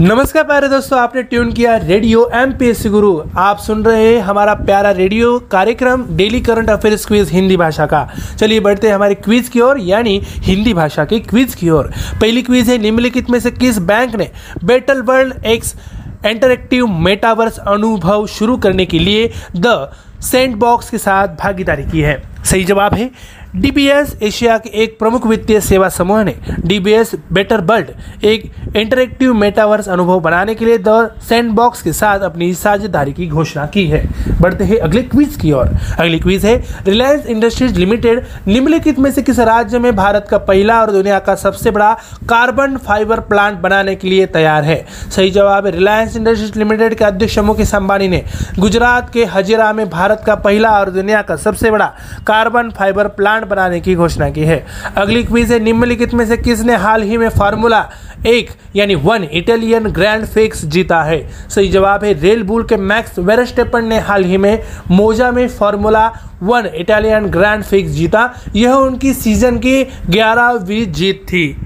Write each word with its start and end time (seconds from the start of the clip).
नमस्कार 0.00 0.42
प्यारे 0.44 0.68
दोस्तों, 0.68 0.98
आपने 1.00 1.22
tune 1.22 1.52
KIA 1.52 1.76
radio 1.76 2.28
M 2.34 2.50
P 2.52 2.66
S 2.68 2.82
Guru 2.86 3.12
आप 3.38 3.58
सुन 3.58 3.84
रहे 3.84 4.02
हैं 4.04 4.20
हमारा 4.22 4.54
प्यारा 4.54 4.90
रेडियो 4.90 5.38
कार्यक्रम 5.52 6.04
daily 6.16 6.40
current 6.40 6.70
affairs 6.70 7.06
quiz 7.06 7.30
Hindi 7.32 7.56
भाषा 7.56 7.86
का। 7.86 8.06
चलिए 8.38 8.60
बढ़ते 8.60 8.86
हैं 8.86 8.94
हमारे 8.94 9.14
क्विज 9.16 9.48
की 9.48 9.60
ओर, 9.60 9.80
यानी 9.80 10.20
हिंदी 10.24 10.74
भाषा 10.74 11.04
के 11.04 11.18
क्विज 11.20 11.54
की 11.54 11.70
ओर। 11.70 11.90
पहली 12.20 12.42
क्विज 12.42 12.70
है, 12.70 12.78
निम्नलिखित 12.78 13.30
में 13.30 13.38
से 13.40 13.50
किस 13.50 13.78
बैंक 13.78 14.16
ने 14.16 14.30
better 14.64 15.00
world 15.00 15.44
X 15.44 15.74
interactive 16.26 16.86
metaverse 16.86 17.58
अनुभव 17.58 18.26
शुरू 18.28 18.56
करने 18.56 18.84
के 18.84 19.04
लिए 19.04 19.28
द 19.56 19.66
सेंट 20.22 20.54
बॉक्स 20.56 20.90
के 20.90 20.98
साथ 20.98 21.36
भागीदारी 21.38 21.82
की 21.82 22.00
है? 22.00 22.16
सही 22.44 22.64
जवाब 22.64 22.94
है 22.94 23.06
डीबीएस 23.54 24.16
एशिया 24.22 24.56
के 24.58 24.70
एक 24.82 24.98
प्रमुख 24.98 25.26
वित्तीय 25.26 25.60
सेवा 25.60 25.88
समूह 25.88 26.22
ने 26.24 26.34
डीबीएस 26.60 27.14
बेटर 27.32 27.60
बर्ड 27.60 27.90
एक 28.24 28.50
इंटरेक्टिव 28.76 29.34
मेटावर्स 29.34 29.88
अनुभव 29.88 30.20
बनाने 30.20 30.54
के 30.54 30.64
लिए 30.64 30.78
द 30.78 31.10
सैंडबॉक्स 31.28 31.82
के 31.82 31.92
साथ 31.92 32.20
अपनी 32.20 32.52
साझेदारी 32.54 33.12
की 33.12 33.26
घोषणा 33.26 33.66
की 33.66 33.86
है। 33.86 34.04
बढ़ते 34.40 34.64
हैं 34.64 34.78
अगले 34.78 35.02
क्विज 35.02 35.36
की 35.36 35.52
ओर। 35.52 35.70
अगली 35.98 36.18
क्विज 36.20 36.44
है 36.46 36.56
रिलायंस 36.86 37.26
इंडस्ट्रीज़ 37.26 37.78
लिमिटेड 37.78 38.24
निम्नलिखित 38.46 38.98
में 38.98 39.10
से 39.12 39.22
किस 39.22 39.38
राज्य 39.40 39.78
में 39.78 39.96
भारत 39.96 40.26
का 40.30 40.38
पहला 40.38 40.80
और 40.80 40.90
दुनिया 40.90 41.18
का 41.18 41.34
सबसे 41.34 41.70
बड़ा 41.70 41.92
कार्बन 42.28 42.76
फाइबर 42.76 43.20
प्लांट 43.20 43.58
बनाने 43.58 43.94
के 43.94 44.08
लिए 44.08 44.26
तैयार 44.26 44.64
है? 44.64 44.86
सही 45.16 45.30
जवाब 45.30 45.66
रिलायंस 45.66 46.16
इंडस्ट्रीज़ 46.16 46.58
लिमिटेड 46.58 46.94
के 46.94 47.04
अध्यक्ष 47.04 47.38
मुकेश 47.38 47.74
अंबानी 47.74 48.08
ने। 48.08 48.24
गुजरात 48.58 49.12
के 49.12 49.24
हजीरा 49.24 49.72
में 49.72 49.88
भारत 49.90 50.22
का 50.26 50.34
पहला 50.34 50.70
और 50.70 50.90
दुनिया 50.90 51.22
का 51.22 51.36
सबसे 51.36 51.70
बड़ा 51.70 51.92
कार्बन 52.26 52.70
फाइबर 52.70 53.08
प्लांट 53.08 53.35
बनाने 53.44 53.80
की 53.80 53.94
घोषणा 53.94 54.30
की 54.30 54.40
है। 54.40 54.66
अगली 54.96 55.24
क्वीज 55.24 55.52
है, 55.52 55.58
निम्नलिखित 55.58 56.14
में 56.14 56.26
से 56.26 56.36
किसने 56.36 56.76
हाल 56.76 57.02
ही 57.02 57.16
में 57.16 57.28
फार्मूला 57.28 57.90
एक, 58.26 58.50
यानी 58.76 58.94
वन 58.94 59.28
इटालियन 59.32 59.84
ग्रैंड 59.84 60.26
फिक्स 60.26 60.64
जीता 60.64 61.02
है? 61.02 61.28
सही 61.50 61.68
जवाब 61.68 62.04
है, 62.04 62.20
रेल 62.20 62.42
बुल 62.42 62.64
के 62.64 62.76
मैक्स 62.76 63.18
वेरस्टेपन 63.18 63.84
ने 63.84 63.98
हाल 63.98 64.24
ही 64.24 64.36
में 64.36 64.62
मोजा 64.90 65.30
में 65.30 65.48
formula 65.48 66.12
one 66.42 66.68
Italian 66.74 67.26
grand 67.26 67.62
prix 67.64 67.90
जीता। 67.90 68.32
यह 68.56 68.72
उनकी 68.72 69.12
सीज़न 69.12 69.56
की 69.56 69.82
ग्यारहवीं 70.10 70.92
जीत 70.92 71.22
थी। 71.28 71.56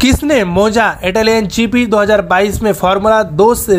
किसने 0.00 0.44
मोजा 0.44 0.98
इटालियन 1.04 1.46
जीपी 1.46 1.86
2022 1.86 2.62
में 2.62 2.72
फार्मूला 2.72 3.22
दो 3.22 3.54
से 3.54 3.76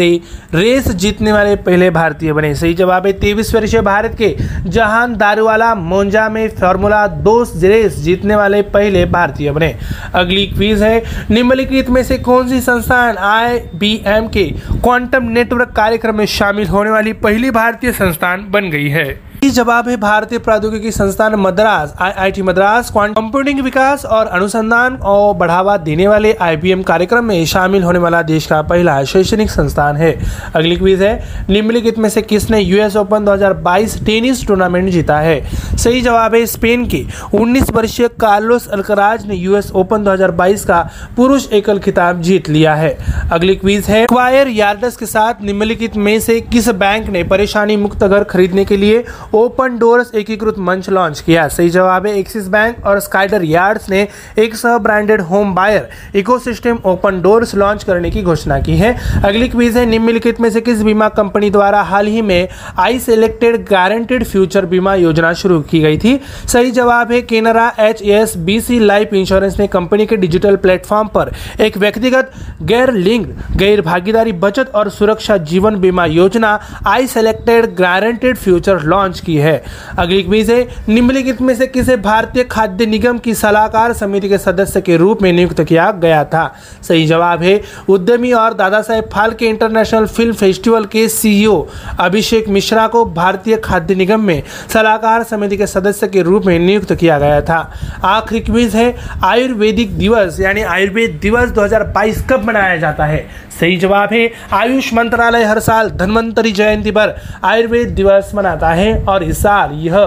रेस 0.54 0.88
जीतने 0.88 1.32
वाले 1.32 1.56
पहले 1.56 1.90
भारतीय 1.90 2.34
बने? 2.34 2.54
सही 2.56 2.74
जवाब 2.74 3.06
है 3.06 3.14
तेईस 3.14 3.56
वर्षीय 3.56 3.82
भारत 3.82 4.16
के 4.18 4.36
जहान 4.66 5.16
दारूवाला 5.16 5.74
मोजा 5.76 6.28
में 6.30 6.48
फार्मूला 6.50 7.08
दो 7.08 7.42
रेस 7.44 7.96
जीतने 7.96 8.36
वाले 8.36 8.62
पहले 8.62 9.06
भारतीय 9.06 9.52
बने। 9.52 9.76
अगली 10.14 10.46
क्वीज 10.48 10.84
है, 10.84 11.04
निम्नलिखित 11.32 11.90
में 11.90 12.04
से 12.04 12.18
कौन 12.18 12.50
सी 12.50 12.62
संस्थान 12.62 13.18
आईबीएम 13.18 14.28
के 14.28 14.46
क्वांटम 14.74 15.24
नेटवर्क 15.24 15.74
कार्यक्रम 15.76 16.18
में 16.18 16.26
शामिल 16.26 16.68
होने 16.68 16.90
वाली 16.90 17.14
पहली 17.14 17.52
भारतीय 17.52 17.92
संस्थान 17.92 18.48
बन 18.50 18.70
गई 18.70 18.90
है? 18.90 19.31
जवाब 19.50 19.88
है 19.90 19.96
भारतीय 19.98 20.40
प्रौद्योगिकी 20.40 20.92
संस्थान 20.92 21.36
मद्रास 21.36 21.94
आईआईटी 22.00 22.42
मद्रास 22.42 22.90
कंप्यूटिंग 22.90 23.60
विकास 23.60 24.06
और 24.06 24.26
अनुसंधान 24.26 24.96
और 24.96 25.34
बढ़ावा 25.36 25.78
देने 25.78 26.08
वाले 26.08 26.34
आईबीएम 26.34 26.84
कार्यक्रम 26.84 27.26
में 27.26 27.46
शामिल 27.46 27.84
होने 27.84 28.00
वाला 28.00 28.22
देश 28.22 28.46
का 28.46 28.62
पहला 28.62 29.04
शैक्षणिक 29.04 29.50
संस्थान 29.50 29.98
है। 29.98 30.12
अगली 30.56 30.76
क्विज 30.76 31.02
है, 31.02 31.46
निम्नलिखित 31.50 31.98
में 31.98 32.10
से 32.10 32.22
किसने 32.22 32.60
यूएस 32.60 32.96
ओपन 32.96 33.26
2022 33.26 34.06
टेनिस 34.06 34.46
टूर्नामेंट 34.48 34.90
जीता 34.90 35.18
है? 35.20 35.42
सही 35.78 36.02
जवाब 36.02 36.36
है 36.36 36.46
स्पेन 36.46 36.86
के। 36.86 37.06
19 37.34 37.72
वर्षीय 37.72 38.08
कार्लोस 38.08 38.68
अल्कराज 38.68 39.26
ने 39.26 39.36
यूएस 39.36 39.72
ओपन 39.72 40.04
2022 40.04 40.66
का 40.66 40.82
पुरुष 41.18 41.52
एकल 41.52 41.80
खिताब 41.80 42.22
जीत 42.22 42.50
लिया 42.50 42.76
है। 42.76 42.96
अगली 43.32 43.56
क्विज 43.56 43.86
है 43.86 44.06
क्वायर 44.06 44.48
यार्डस 44.48 44.98
के 44.98 45.06
साथ 45.06 45.44
निम्नलिखित 45.44 45.98
में 45.98 46.20
से 46.20 46.40
किस 46.42 46.70
बैंक 46.70 47.10
ने 47.10 47.24
परेशानी 47.24 47.78
मुक्त 47.78 48.04
घर 48.04 48.24
खरीदने 48.24 48.66
के 48.66 48.78
लिए 48.78 49.04
ओपन 49.34 49.78
डोर्स 49.80 50.12
एकीकृत 50.16 50.58
मंच 50.60 50.90
लॉन्च 50.90 51.20
किया। 51.20 51.48
सही 51.48 51.70
जवाब 51.70 52.06
है 52.08 52.18
एक्सिस 52.20 52.48
बैंक 52.48 52.86
और 52.86 53.00
स्काइडर 53.00 53.44
यार्ड्स 53.44 53.90
ने 53.90 54.08
एक 54.38 54.56
सह 54.56 54.78
branded 54.78 55.22
home 55.22 55.54
buyer 55.56 56.18
ecosystem 56.18 56.80
open 56.86 57.22
doors 57.22 57.54
launch 57.56 57.84
करने 57.84 58.12
की 58.12 58.22
घोषणा 58.24 58.60
की 58.60 58.76
है। 58.78 58.96
अगली 59.24 59.48
क्वीज 59.50 59.78
है, 59.78 59.86
निम्नलिखित 59.86 60.40
में 60.42 60.50
से 60.50 60.62
किस 60.62 60.82
बीमा 60.84 61.08
कंपनी 61.12 61.50
द्वारा 61.50 61.82
हाल 61.82 62.08
ही 62.08 62.22
में 62.22 62.48
आई 62.80 63.00
सिलेक्टेड 63.00 63.58
गारंटेड 63.70 64.26
फ्यूचर 64.26 64.66
बीमा 64.66 64.96
योजना 64.96 65.32
शुरू 65.34 65.60
की 65.62 65.80
गई 65.80 65.98
थी? 65.98 66.20
सही 66.48 66.72
जवाब 66.72 67.12
है, 67.12 67.22
Canara 67.22 67.72
H 67.80 68.02
S 68.02 68.36
B 68.38 68.60
C 68.62 68.80
life 68.80 69.14
insurance 69.14 69.60
ने 69.60 69.68
कंपनी 69.70 70.06
के 70.06 70.18
डिजिटल 70.18 70.56
प्लेटफॉर्म 70.58 71.08
पर 71.08 71.32
एक 71.62 71.78
व्यक्तिगत 71.78 72.32
गैर 72.64 72.92
लिंक 72.94 73.28
गैर 73.58 73.82
भागीदारी 73.82 74.32
बचत 74.34 74.72
और 74.76 74.90
सुरक्षा 74.90 75.38
जीवन 75.46 75.80
बीमा 75.82 76.06
योजना 76.08 76.60
I 76.88 77.08
selected 77.08 77.74
guaranteed 77.76 78.38
future 78.38 78.82
launch 78.84 79.20
की 79.22 79.36
है। 79.38 79.64
अगली 80.00 80.24
क्विज 80.24 80.52
है, 80.52 80.68
निम्नलिखित 80.90 81.42
में 81.42 81.56
से 81.56 81.68
किसे 81.68 81.98
भारतीय 81.98 82.44
खाद्य 82.44 82.86
निगम 82.86 83.18
की 83.18 83.34
सलाहकार 83.34 83.94
समिति 83.94 84.30
के 84.30 84.38
सदस्य 84.38 84.82
के 84.82 84.98
रूप 84.98 85.22
में 85.22 85.34
नियुक्त 85.34 85.64
किया 85.64 85.92
गया 85.92 86.24
था? 86.24 86.54
सही 86.88 87.06
जवाब 87.06 87.42
है, 87.44 87.62
उद्यमी 87.90 88.32
और 88.32 88.54
Dada 88.54 88.82
Saheb 88.82 89.10
Phalke 89.14 89.46
international 89.46 90.06
film 90.06 90.34
festival 90.34 90.86
के 90.86 91.08
सीईओ 91.10 91.68
अभिषेक 92.00 92.50
मिश्रा 92.50 92.88
को 92.88 93.06
भारतीय 93.06 93.58
खाद्य 93.58 93.96
निगम 93.96 94.22
में 94.22 94.44
सलाहकार 94.74 95.24
समिति 95.24 95.58
के 95.58 95.68
सदस्य 95.68 96.08
के 96.08 96.22
रूप 96.22 96.46
में 96.46 96.60
नियुक्त 96.60 96.96
किया 96.96 97.20
गया 97.20 97.42
था। 97.42 97.72
आखिरी 98.04 98.42
क्विज 98.42 98.76
है, 98.76 98.96
आयुर्वेदिक 99.24 99.98
दिवस, 99.98 100.40
यानी 100.40 100.62
आयुर्वेद 100.62 101.20
दिवस 101.22 101.50
2022 101.50 102.24
कब 102.30 102.44
मनाया 102.44 102.78
जाता 102.78 103.06
है? 103.06 103.52
सही 103.60 103.78
जवाब 103.78 104.10
है, 104.14 104.32
आयुष 104.54 104.94
मंत्रालय 104.94 105.44
हर 105.44 105.60
साल 105.60 105.90
धन्वंतरी 105.90 106.52
जयंती 106.52 106.92
पर 106.92 107.16
आयुर्वेद 107.44 107.90
दिवस 107.90 108.32
मनाता 108.36 108.70
है 108.70 109.06
और 109.12 109.22
हिसार 109.22 109.70
यह 109.74 110.06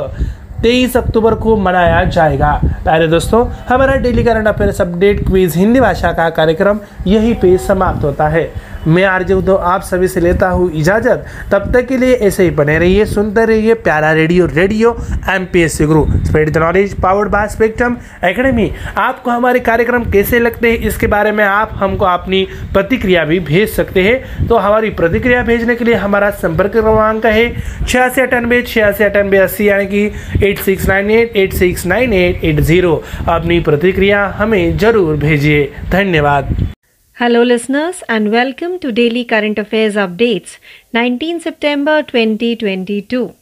तेईस 0.65 0.97
अक्टूबर 0.97 1.35
को 1.35 1.55
मनाया 1.57 2.03
जाएगा। 2.05 2.53
प्यारे 2.85 3.07
दोस्तों 3.07 3.45
हमारा 3.71 3.95
daily 3.95 4.23
current 4.23 4.49
affairs 4.49 4.81
update 4.81 5.25
quiz 5.27 5.57
Hindi 5.57 5.81
भाषा 5.81 6.13
का 6.13 6.29
कार्यक्रम 6.29 6.79
यहीं 7.07 7.35
पे 7.35 7.57
समाप्त 7.59 8.05
होता 8.05 8.29
है। 8.29 8.45
मैं 8.87 9.05
आरजे 9.05 9.35
उद्धव 9.35 9.57
आप 9.57 9.83
सभी 9.83 10.09
से 10.09 10.21
लेता 10.21 10.49
हूँ 10.49 10.71
इजाज़त। 10.75 11.25
तब 11.53 11.71
तक 11.75 11.87
के 11.89 11.97
लिए 11.97 12.15
ऐसे 12.17 12.45
ही 12.45 12.51
बने 12.53 12.79
रहिए, 12.79 13.05
सुनते 13.07 13.45
रहिए 13.47 13.75
प्यारा 13.77 14.13
radio 14.13 14.47
radio 14.47 14.97
M 15.31 15.45
P 15.53 15.61
S 15.63 15.79
C 15.79 15.85
Guru 15.87 16.05
spread 16.25 16.53
the 16.53 16.59
knowledge 16.59 16.95
powered 17.01 17.31
by 17.31 17.49
Spectrum 17.49 17.97
academy 18.25 18.71
आपको 18.99 19.31
हमारे 19.31 19.61
कार्यक्रम 19.63 20.05
कैसे 20.11 20.39
लगते 20.39 20.71
हैं, 20.71 20.79
इसके 20.79 21.07
बारे 21.09 21.33
में 21.33 21.45
आप 21.45 21.71
हमको 21.75 22.05
अपनी 22.07 22.47
प्रतिक्रिया 22.75 23.25
भी 23.25 23.41
भेज 23.43 23.69
सकते 23.71 24.03
हैं। 24.03 24.47
तो 24.49 24.57
हमारी 24.59 24.91
प्रतिक्रिया 24.93 25.43
भेजने 25.45 25.75
के 25.75 25.85
लिए 25.85 25.95
हमारा 25.97 26.31
संपर्क 26.33 26.73
क्रमांक 26.73 27.27
है 27.27 27.49
छियासी 27.87 28.21
अठानवे 28.21 28.63
छियासी 28.65 29.05
अठानवे 29.05 29.39
अस्सी, 29.39 29.69
यानी 29.69 29.87
कि 29.87 30.05
eight 30.43 30.59
six 30.61 30.89
nine 30.89 31.11
eight 31.11 31.37
eight 31.37 31.53
six 31.55 31.87
nine 31.87 32.13
eight 32.13 32.45
eight 32.45 32.61
zero 32.63 33.03
अपनी 33.29 33.61
प्रतिक्रिया 33.63 34.27
हमें 34.39 34.77
ज़रूर 34.79 35.17
भेजिए। 35.17 35.69
धन्यवाद। 35.91 36.74
Hello, 37.19 37.45
listeners, 37.45 38.03
and 38.09 38.33
welcome 38.33 38.81
to 38.81 38.91
Daily 38.91 39.25
Current 39.25 39.57
Affairs 39.57 39.95
Updates, 39.95 40.57
19 40.93 41.39
September 41.39 42.03
2022. 42.03 43.33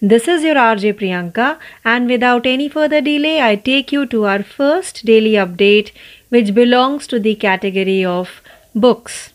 This 0.00 0.26
is 0.26 0.42
your 0.42 0.54
RJ 0.54 0.94
Priyanka, 0.94 1.58
and 1.84 2.08
without 2.08 2.46
any 2.46 2.66
further 2.70 3.02
delay, 3.02 3.42
I 3.42 3.56
take 3.56 3.92
you 3.92 4.06
to 4.06 4.24
our 4.24 4.42
first 4.42 5.04
daily 5.04 5.32
update, 5.32 5.90
which 6.30 6.54
belongs 6.54 7.06
to 7.08 7.20
the 7.20 7.34
category 7.34 8.02
of 8.02 8.40
books. 8.74 9.34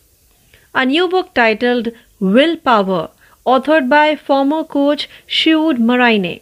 A 0.74 0.84
new 0.84 1.06
book 1.06 1.32
titled 1.32 1.90
Willpower, 2.18 3.10
authored 3.46 3.88
by 3.88 4.16
former 4.16 4.64
coach 4.64 5.08
Shude 5.28 5.78
Marine. 5.78 6.40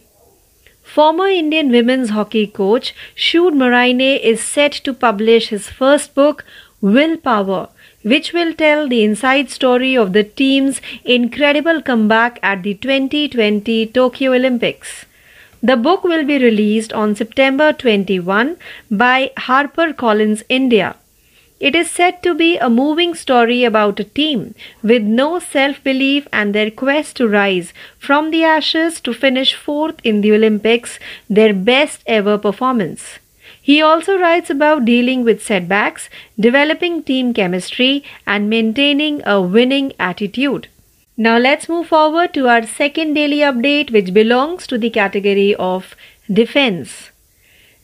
Former 0.81 1.27
Indian 1.27 1.69
women's 1.69 2.09
hockey 2.09 2.47
coach 2.47 2.95
Shude 3.15 3.53
Marine 3.53 4.01
is 4.01 4.41
set 4.41 4.71
to 4.71 4.93
publish 4.93 5.49
his 5.49 5.69
first 5.69 6.15
book, 6.15 6.45
Willpower, 6.85 7.69
which 8.03 8.31
will 8.31 8.53
tell 8.53 8.87
the 8.87 9.03
inside 9.03 9.49
story 9.49 9.97
of 9.97 10.13
the 10.13 10.23
team's 10.23 10.81
incredible 11.03 11.81
comeback 11.81 12.37
at 12.43 12.61
the 12.61 12.75
2020 12.75 13.87
Tokyo 13.87 14.33
Olympics. 14.33 15.05
The 15.63 15.77
book 15.77 16.03
will 16.03 16.23
be 16.23 16.37
released 16.37 16.93
on 16.93 17.15
September 17.15 17.73
21 17.73 18.57
by 18.91 19.31
HarperCollins 19.35 20.43
India. 20.47 20.95
It 21.59 21.75
is 21.75 21.89
said 21.89 22.21
to 22.21 22.35
be 22.35 22.59
a 22.59 22.69
moving 22.69 23.15
story 23.15 23.63
about 23.63 23.99
a 23.99 24.03
team 24.03 24.53
with 24.83 25.01
no 25.01 25.39
self 25.39 25.83
belief 25.83 26.27
and 26.31 26.53
their 26.53 26.69
quest 26.69 27.15
to 27.17 27.27
rise 27.27 27.73
from 27.97 28.29
the 28.29 28.43
ashes 28.43 29.01
to 29.01 29.11
finish 29.11 29.55
fourth 29.55 29.95
in 30.03 30.21
the 30.21 30.33
Olympics, 30.33 30.99
their 31.27 31.51
best 31.51 32.03
ever 32.05 32.37
performance. 32.37 33.17
He 33.67 33.81
also 33.81 34.15
writes 34.19 34.51
about 34.51 34.85
dealing 34.85 35.23
with 35.23 35.43
setbacks, 35.43 36.07
developing 36.39 37.01
team 37.01 37.33
chemistry, 37.33 38.03
and 38.27 38.47
maintaining 38.47 39.23
a 39.25 39.41
winning 39.41 39.93
attitude. 39.97 40.67
Now 41.17 41.39
let's 41.39 41.67
move 41.67 41.87
forward 41.87 42.31
to 42.35 42.47
our 42.47 42.67
second 42.67 43.15
daily 43.15 43.39
update, 43.39 43.89
which 43.89 44.13
belongs 44.13 44.67
to 44.67 44.77
the 44.77 44.91
category 44.91 45.55
of 45.55 45.95
defense. 46.31 47.09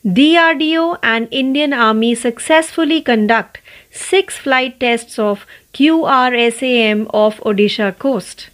DRDO 0.06 1.00
and 1.02 1.26
Indian 1.32 1.72
Army 1.72 2.14
successfully 2.14 3.02
conduct 3.02 3.58
six 3.90 4.38
flight 4.38 4.78
tests 4.78 5.18
of 5.18 5.44
QRSAM 5.74 7.10
off 7.12 7.40
Odisha 7.40 7.98
coast. 7.98 8.50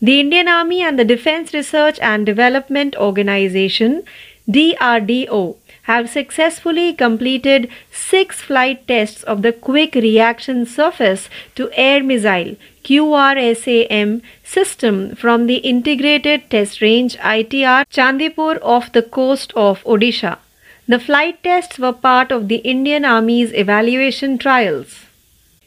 The 0.00 0.20
Indian 0.20 0.46
Army 0.46 0.82
and 0.82 1.00
the 1.00 1.04
Defense 1.04 1.52
Research 1.52 1.98
and 2.00 2.24
Development 2.24 2.94
Organization 2.94 4.04
DRDO 4.48 5.56
have 5.84 6.08
successfully 6.08 6.92
completed 6.92 7.68
six 7.90 8.40
flight 8.40 8.86
tests 8.88 9.22
of 9.22 9.42
the 9.42 9.52
Quick 9.52 9.94
Reaction 9.94 10.64
Surface 10.66 11.28
to 11.54 11.70
Air 11.72 12.02
Missile 12.02 12.56
QRSAM 12.84 14.22
system 14.42 15.14
from 15.14 15.46
the 15.46 15.56
Integrated 15.56 16.48
Test 16.50 16.80
Range 16.80 17.16
ITR 17.16 17.84
Chandipur 17.90 18.58
off 18.62 18.92
the 18.92 19.02
coast 19.02 19.52
of 19.54 19.82
Odisha. 19.84 20.38
The 20.86 20.98
flight 20.98 21.42
tests 21.42 21.78
were 21.78 21.92
part 21.92 22.30
of 22.30 22.48
the 22.48 22.56
Indian 22.56 23.04
Army's 23.04 23.52
evaluation 23.54 24.36
trials. 24.36 25.03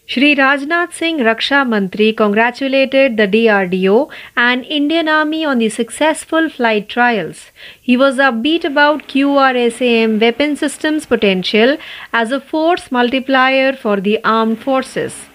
Shri 0.10 0.36
Rajnath 0.36 0.94
Singh 0.94 1.18
Raksha 1.18 1.66
Mantri 1.68 2.16
congratulated 2.16 3.18
the 3.18 3.28
DRDO 3.28 4.10
and 4.38 4.64
Indian 4.64 5.10
Army 5.10 5.44
on 5.44 5.58
the 5.58 5.68
successful 5.68 6.48
flight 6.48 6.88
trials. 6.88 7.52
He 7.82 7.98
was 7.98 8.16
upbeat 8.16 8.64
about 8.64 9.10
QRSAM 9.10 10.22
weapon 10.22 10.56
systems 10.56 11.06
potential 11.06 11.76
as 12.14 12.32
a 12.32 12.40
force 12.40 12.90
multiplier 12.90 13.74
for 13.74 14.00
the 14.00 14.24
armed 14.24 14.60
forces. 14.60 15.26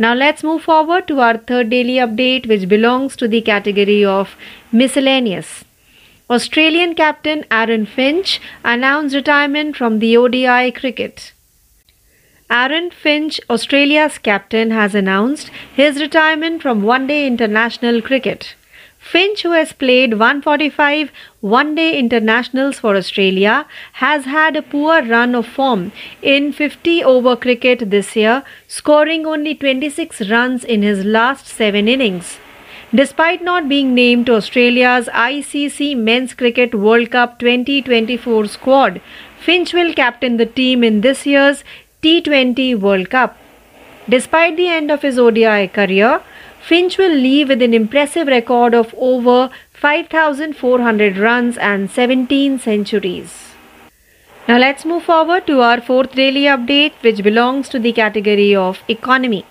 Now 0.00 0.14
let's 0.14 0.42
move 0.42 0.62
forward 0.62 1.06
to 1.06 1.20
our 1.20 1.36
third 1.36 1.70
daily 1.70 1.98
update 2.08 2.48
which 2.48 2.68
belongs 2.68 3.14
to 3.18 3.28
the 3.28 3.40
category 3.40 4.04
of 4.04 4.36
miscellaneous. 4.72 5.64
Australian 6.28 6.96
captain 6.96 7.44
Aaron 7.52 7.86
Finch 7.86 8.40
announced 8.64 9.14
retirement 9.14 9.76
from 9.76 10.00
the 10.00 10.16
ODI 10.16 10.72
cricket. 10.72 11.32
Aaron 12.50 12.90
Finch, 12.90 13.38
Australia's 13.50 14.16
captain, 14.16 14.70
has 14.70 14.94
announced 14.94 15.50
his 15.76 16.00
retirement 16.00 16.62
from 16.62 16.82
one 16.82 17.06
day 17.06 17.26
international 17.26 18.00
cricket. 18.00 18.54
Finch, 18.98 19.42
who 19.42 19.52
has 19.52 19.74
played 19.74 20.14
145 20.14 21.12
one 21.40 21.74
day 21.74 21.98
internationals 21.98 22.78
for 22.78 22.96
Australia, 22.96 23.66
has 24.04 24.24
had 24.24 24.56
a 24.56 24.62
poor 24.62 25.02
run 25.02 25.34
of 25.34 25.46
form 25.46 25.92
in 26.22 26.50
50 26.50 27.04
over 27.04 27.36
cricket 27.36 27.90
this 27.90 28.16
year, 28.16 28.42
scoring 28.66 29.26
only 29.26 29.54
26 29.54 30.30
runs 30.30 30.64
in 30.64 30.80
his 30.80 31.04
last 31.04 31.46
seven 31.46 31.86
innings. 31.86 32.38
Despite 32.94 33.42
not 33.42 33.68
being 33.68 33.94
named 33.94 34.24
to 34.26 34.36
Australia's 34.36 35.08
ICC 35.08 35.94
Men's 35.98 36.32
Cricket 36.32 36.74
World 36.74 37.10
Cup 37.10 37.38
2024 37.38 38.46
squad, 38.46 39.02
Finch 39.38 39.74
will 39.74 39.92
captain 39.92 40.38
the 40.38 40.46
team 40.46 40.82
in 40.82 41.02
this 41.02 41.26
year's 41.26 41.62
T20 42.00 42.78
World 42.78 43.10
Cup. 43.10 43.36
Despite 44.08 44.56
the 44.56 44.68
end 44.68 44.92
of 44.92 45.02
his 45.02 45.18
ODI 45.18 45.66
career, 45.66 46.20
Finch 46.60 46.96
will 46.96 47.12
leave 47.12 47.48
with 47.48 47.60
an 47.60 47.74
impressive 47.74 48.28
record 48.28 48.72
of 48.72 48.94
over 48.96 49.50
5,400 49.72 51.18
runs 51.18 51.58
and 51.58 51.90
17 51.90 52.60
centuries. 52.60 53.48
Now 54.46 54.58
let's 54.58 54.84
move 54.84 55.02
forward 55.02 55.46
to 55.48 55.60
our 55.60 55.80
fourth 55.80 56.14
daily 56.14 56.42
update, 56.42 56.92
which 57.00 57.24
belongs 57.24 57.68
to 57.70 57.80
the 57.80 57.92
category 57.92 58.54
of 58.54 58.78
economy. 58.88 59.44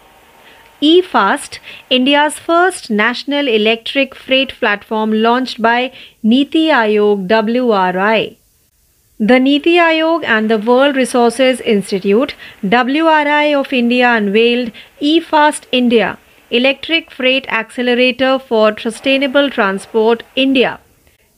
eFast, 0.82 1.60
India's 1.90 2.40
first 2.40 2.90
national 2.90 3.50
electric 3.50 4.16
freight 4.16 4.54
platform 4.54 5.12
launched 5.12 5.62
by 5.62 5.92
Niti 6.24 6.68
Aayog 6.68 7.28
WRI. 7.28 8.38
The 9.20 9.40
Niti 9.40 9.78
Aayog 9.78 10.24
and 10.26 10.48
the 10.48 10.60
World 10.60 10.96
Resources 10.96 11.60
Institute 11.62 12.36
WRI 12.64 13.52
of 13.60 13.74
India 13.74 14.12
unveiled 14.12 14.72
eFast 15.02 15.64
India 15.72 16.20
Electric 16.52 17.10
Freight 17.10 17.48
Accelerator 17.50 18.38
for 18.38 18.78
Sustainable 18.78 19.50
Transport 19.50 20.22
India, 20.36 20.80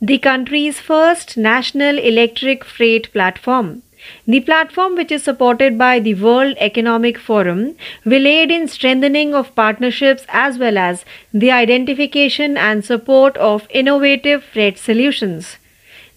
the 0.02 0.18
country's 0.18 0.82
first 0.82 1.38
national 1.38 2.00
electric 2.00 2.66
freight 2.66 3.14
platform. 3.14 3.82
The 4.28 4.42
platform, 4.42 4.96
which 4.96 5.14
is 5.14 5.24
supported 5.24 5.78
by 5.78 6.00
the 6.00 6.16
World 6.16 6.58
Economic 6.60 7.18
Forum, 7.18 7.78
will 8.04 8.28
aid 8.28 8.52
in 8.52 8.68
strengthening 8.68 9.34
of 9.34 9.56
partnerships 9.56 10.26
as 10.28 10.58
well 10.58 10.78
as 10.78 11.06
the 11.34 11.52
identification 11.52 12.58
and 12.58 12.84
support 12.84 13.38
of 13.38 13.70
innovative 13.70 14.44
freight 14.44 14.78
solutions. 14.78 15.59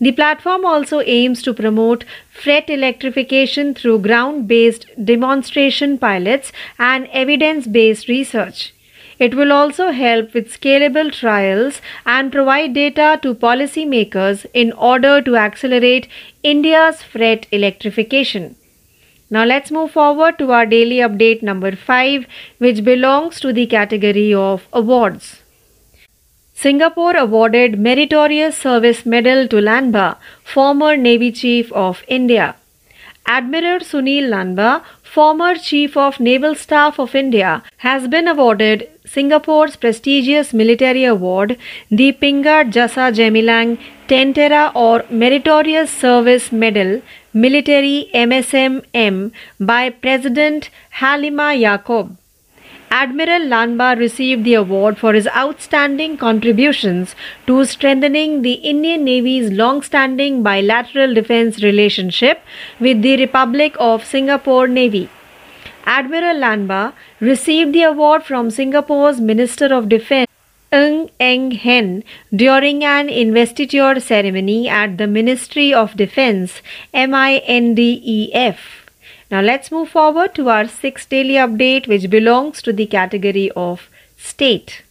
The 0.02 0.10
platform 0.10 0.64
also 0.64 1.00
aims 1.00 1.43
to 1.43 1.54
promote 1.54 2.04
freight 2.28 2.69
electrification 2.69 3.72
through 3.72 4.00
ground 4.00 4.49
based 4.49 4.87
demonstration 5.02 5.96
pilots 5.96 6.50
and 6.76 7.06
evidence 7.12 7.69
based 7.69 8.08
research. 8.08 8.75
It 9.20 9.37
will 9.37 9.52
also 9.52 9.93
help 9.93 10.34
with 10.34 10.50
scalable 10.52 11.12
trials 11.12 11.81
and 12.04 12.32
provide 12.32 12.75
data 12.75 13.20
to 13.22 13.37
policymakers 13.37 14.44
in 14.52 14.72
order 14.72 15.22
to 15.22 15.37
accelerate 15.37 16.08
India's 16.43 17.05
freight 17.05 17.46
electrification. 17.52 18.56
Now 19.31 19.44
let's 19.44 19.70
move 19.70 19.93
forward 19.93 20.37
to 20.40 20.50
our 20.50 20.66
daily 20.66 20.96
update 20.96 21.44
number 21.44 21.76
5, 21.76 22.26
which 22.58 22.82
belongs 22.82 23.38
to 23.38 23.52
the 23.52 23.66
category 23.66 24.34
of 24.34 24.66
awards. 24.72 25.41
Singapore 26.62 27.16
awarded 27.16 27.76
Meritorious 27.76 28.56
Service 28.56 29.04
Medal 29.04 29.48
to 29.48 29.56
Lanba, 29.56 30.16
former 30.44 30.96
Navy 30.96 31.32
Chief 31.32 31.72
of 31.72 32.04
India. 32.06 32.54
Admiral 33.26 33.80
Sunil 33.80 34.28
Lanba, 34.34 34.84
former 35.02 35.56
Chief 35.56 35.96
of 35.96 36.20
Naval 36.20 36.54
Staff 36.54 37.00
of 37.00 37.16
India, 37.16 37.64
has 37.78 38.06
been 38.06 38.28
awarded 38.28 38.88
Singapore's 39.04 39.74
prestigious 39.74 40.54
military 40.54 41.04
award, 41.04 41.58
the 41.90 42.12
Pingat 42.12 42.72
Jasa 42.78 43.10
Gemilang 43.18 43.76
Tentera 44.06 44.64
or 44.76 45.04
Meritorious 45.10 45.90
Service 45.90 46.52
Medal, 46.52 47.02
Military 47.32 48.08
MSMM, 48.14 49.32
by 49.58 49.90
President 49.90 50.70
Halimah 51.00 51.54
Yacob. 51.66 52.16
Admiral 52.94 53.44
Lanba 53.50 53.98
received 53.98 54.44
the 54.44 54.52
award 54.52 54.98
for 54.98 55.14
his 55.14 55.26
outstanding 55.28 56.18
contributions 56.18 57.14
to 57.46 57.64
strengthening 57.64 58.42
the 58.42 58.52
Indian 58.72 59.02
Navy's 59.02 59.50
long 59.50 59.80
standing 59.80 60.42
bilateral 60.42 61.14
defense 61.14 61.62
relationship 61.62 62.42
with 62.78 63.00
the 63.00 63.16
Republic 63.16 63.74
of 63.80 64.04
Singapore 64.04 64.68
Navy. 64.68 65.08
Admiral 65.86 66.36
Lanba 66.36 66.92
received 67.18 67.72
the 67.72 67.82
award 67.84 68.24
from 68.24 68.50
Singapore's 68.50 69.22
Minister 69.22 69.72
of 69.72 69.88
Defense. 69.88 70.28
Ng 70.70 71.10
Eng 71.20 71.50
Hen 71.50 72.05
during 72.34 72.82
an 72.82 73.10
investiture 73.10 74.00
ceremony 74.00 74.69
at 74.69 74.96
the 74.96 75.06
Ministry 75.06 75.72
of 75.72 75.96
Defense 75.96 76.62
MINDEF. 76.94 78.81
Now 79.32 79.41
let's 79.41 79.72
move 79.72 79.89
forward 79.89 80.34
to 80.34 80.51
our 80.51 80.69
sixth 80.69 81.08
daily 81.08 81.36
update, 81.43 81.86
which 81.89 82.10
belongs 82.10 82.60
to 82.62 82.70
the 82.70 82.84
category 82.84 83.51
of 83.56 83.89
state. 84.19 84.82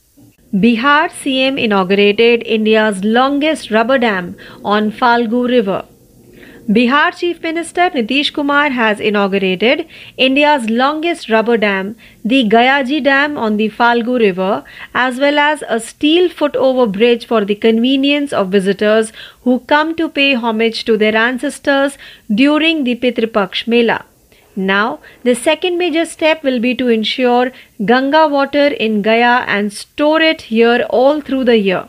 Bihar 0.64 1.10
CM 1.18 1.60
inaugurated 1.66 2.42
India's 2.56 3.04
longest 3.04 3.70
rubber 3.70 4.00
dam 4.00 4.36
on 4.66 4.92
Falgu 4.92 5.48
River. 5.48 5.86
Bihar 6.68 7.16
Chief 7.20 7.40
Minister 7.44 7.90
Nitish 7.92 8.34
Kumar 8.34 8.70
has 8.72 9.00
inaugurated 9.00 9.88
India's 10.18 10.68
longest 10.72 11.30
rubber 11.30 11.58
dam, 11.58 11.96
the 12.26 12.44
Gayaji 12.50 13.04
Dam 13.04 13.38
on 13.38 13.58
the 13.58 13.70
Falgu 13.70 14.20
River, 14.20 14.64
as 14.96 15.20
well 15.20 15.38
as 15.38 15.64
a 15.68 15.80
steel 15.80 16.30
footover 16.30 16.92
bridge 16.92 17.28
for 17.28 17.46
the 17.46 17.56
convenience 17.56 18.34
of 18.34 18.50
visitors 18.50 19.12
who 19.44 19.60
come 19.74 19.96
to 19.96 20.10
pay 20.10 20.34
homage 20.34 20.86
to 20.86 20.98
their 20.98 21.16
ancestors 21.16 22.00
during 22.44 22.86
the 22.86 22.96
Pitrupaksh 22.96 23.68
Mela. 23.68 24.06
Now, 24.56 25.00
the 25.24 25.34
second 25.34 25.78
major 25.78 26.06
step 26.06 26.44
will 26.44 26.60
be 26.60 26.76
to 26.76 26.90
ensure 26.90 27.52
Ganga 27.86 28.28
water 28.28 28.68
in 28.68 29.02
Gaya 29.02 29.46
and 29.48 29.72
store 29.72 30.22
it 30.22 30.42
here 30.44 30.86
all 30.90 31.22
through 31.22 31.46
the 31.46 31.58
year. 31.58 31.88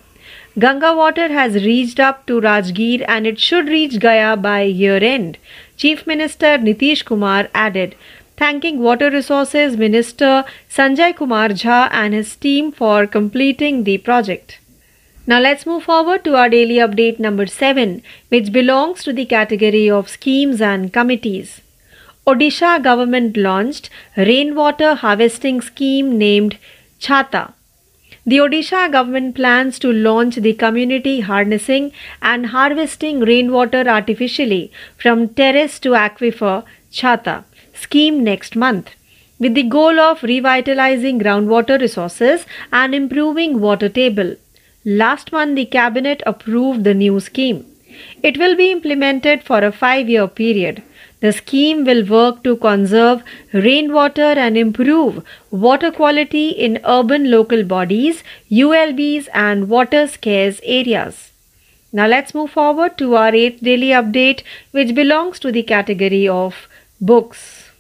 Ganga 0.59 0.95
water 0.95 1.29
has 1.29 1.65
reached 1.65 1.99
up 1.99 2.25
to 2.27 2.41
Rajgir 2.41 3.05
and 3.09 3.27
it 3.27 3.41
should 3.41 3.69
reach 3.69 3.99
Gaya 3.99 4.37
by 4.37 4.63
year 4.63 5.03
end. 5.03 5.39
Chief 5.77 6.07
Minister 6.07 6.59
Nitish 6.59 7.05
Kumar 7.05 7.49
added, 7.55 7.97
thanking 8.37 8.79
Water 8.79 9.11
Resources 9.11 9.77
Minister 9.77 10.45
Sanjay 10.71 11.17
Kumar 11.17 11.49
Jha 11.49 11.89
and 11.91 12.15
his 12.15 12.37
team 12.37 12.71
for 12.71 13.07
completing 13.07 13.85
the 13.85 13.99
project. 13.99 14.59
Now 15.27 15.41
let's 15.41 15.67
move 15.67 15.85
forward 15.85 16.25
to 16.25 16.37
our 16.37 16.49
daily 16.49 16.77
update 16.77 17.19
number 17.19 17.47
7, 17.47 18.03
which 18.29 18.53
belongs 18.53 19.03
to 19.05 19.13
the 19.13 19.25
category 19.25 19.91
of 19.91 20.09
schemes 20.09 20.61
and 20.61 20.93
committees. 20.93 21.61
Odisha 22.25 22.81
government 22.81 23.37
launched 23.37 23.91
rainwater 24.17 24.95
harvesting 24.95 25.61
scheme 25.61 26.17
named 26.19 26.57
Chhata. 27.01 27.53
The 28.25 28.37
Odisha 28.37 28.93
government 28.93 29.35
plans 29.35 29.81
to 29.81 29.93
launch 29.93 30.37
the 30.37 30.53
community 30.55 31.19
harnessing 31.21 31.91
and 32.23 32.47
harvesting 32.47 33.19
rainwater 33.21 33.89
artificially 33.89 34.71
from 34.97 35.31
terrace 35.31 35.81
to 35.81 35.91
aquifer 35.91 36.63
Chhata 36.93 37.43
scheme 37.75 38.23
next 38.23 38.55
month. 38.55 38.91
with 39.45 39.55
the 39.57 39.63
goal 39.75 39.99
of 40.01 40.21
revitalizing 40.23 41.17
groundwater 41.21 41.77
resources 41.81 42.47
and 42.81 42.95
improving 42.99 43.59
water 43.61 43.89
table. 43.89 44.37
Last 44.85 45.33
month, 45.33 45.57
the 45.57 45.65
cabinet 45.65 46.23
approved 46.33 46.85
the 46.85 46.95
new 46.95 47.19
scheme. 47.19 47.65
It 48.23 48.39
will 48.39 48.55
be 48.61 48.71
implemented 48.71 49.43
for 49.43 49.59
a 49.65 49.73
five 49.73 50.09
year 50.09 50.29
period. 50.29 50.83
The 51.23 51.33
scheme 51.33 51.85
will 51.85 52.05
work 52.05 52.43
to 52.45 52.57
conserve 52.57 53.23
rainwater 53.53 54.31
and 54.45 54.59
improve 54.59 55.25
water 55.51 55.91
quality 55.91 56.49
in 56.51 56.81
urban 56.85 57.31
local 57.31 57.63
bodies, 57.63 58.25
ULBs, 58.51 59.29
and 59.33 59.69
water 59.69 60.07
scarce 60.09 60.61
areas. 60.65 61.31
Now 61.93 62.09
let's 62.09 62.35
move 62.35 62.51
forward 62.51 62.99
to 62.99 63.15
our 63.17 63.31
8th 63.31 63.61
daily 63.61 63.91
update, 64.01 64.43
which 64.73 64.95
belongs 64.95 65.39
to 65.41 65.53
the 65.53 65.63
category 65.63 66.27
of 66.27 66.67
books. 67.01 67.71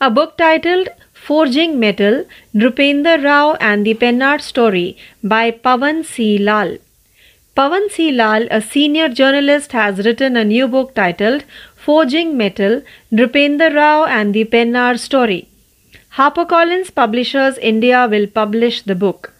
A 0.00 0.10
book 0.10 0.36
titled 0.36 0.88
Forging 1.14 1.78
Metal, 1.80 2.24
Nrupender 2.54 3.22
Rao 3.24 3.54
and 3.54 3.86
the 3.86 3.94
Pennard 3.94 4.42
Story 4.42 4.98
by 5.22 5.50
Pawan 5.50 6.04
C. 6.04 6.36
Lal. 6.36 6.76
Pawan 7.56 7.88
C. 7.90 8.10
Lal, 8.10 8.48
a 8.50 8.60
senior 8.60 9.08
journalist, 9.08 9.72
has 9.72 10.04
written 10.04 10.36
a 10.36 10.44
new 10.44 10.66
book 10.66 10.94
titled 10.94 11.44
Forging 11.84 12.38
Metal, 12.38 12.80
Nrupender 13.12 13.74
Rao 13.74 14.04
and 14.06 14.32
the 14.32 14.44
Pennard 14.44 14.98
Story. 14.98 15.48
HarperCollins 16.16 16.94
Publishers 16.94 17.58
India 17.58 18.08
will 18.10 18.26
publish 18.26 18.80
the 18.80 18.94
book. 18.94 19.34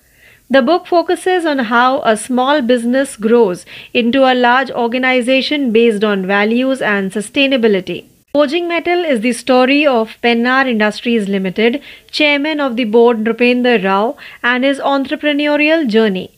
The 0.51 0.61
book 0.61 0.87
focuses 0.87 1.47
on 1.47 1.61
how 1.71 2.03
a 2.03 2.19
small 2.19 2.61
business 2.61 3.17
grows 3.17 3.65
into 3.95 4.25
a 4.31 4.35
large 4.35 4.71
organization 4.71 5.73
based 5.73 6.05
on 6.05 6.27
values 6.27 6.83
and 6.83 7.11
sustainability. 7.13 8.05
Forging 8.35 8.69
Metal 8.69 9.07
is 9.07 9.23
the 9.23 9.33
story 9.33 9.87
of 9.87 10.15
Pennar 10.23 10.69
Industries 10.69 11.27
Limited, 11.27 11.81
chairman 12.11 12.61
of 12.61 12.77
the 12.77 12.85
board 12.85 13.25
Nrupender 13.25 13.83
Rao, 13.83 14.19
and 14.43 14.65
his 14.65 14.79
entrepreneurial 14.81 15.89
journey. 15.89 16.31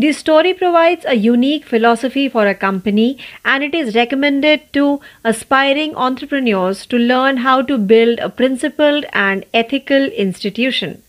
The 0.00 0.12
story 0.12 0.54
provides 0.54 1.04
a 1.04 1.16
unique 1.16 1.64
philosophy 1.66 2.28
for 2.28 2.46
a 2.46 2.54
company 2.54 3.18
and 3.44 3.64
it 3.64 3.74
is 3.74 3.96
recommended 3.96 4.72
to 4.74 5.00
aspiring 5.24 5.96
entrepreneurs 5.96 6.86
to 6.86 6.96
learn 6.96 7.38
how 7.38 7.62
to 7.62 7.76
build 7.76 8.20
a 8.20 8.28
principled 8.28 9.06
and 9.12 9.44
ethical 9.52 10.04
institution. 10.26 11.02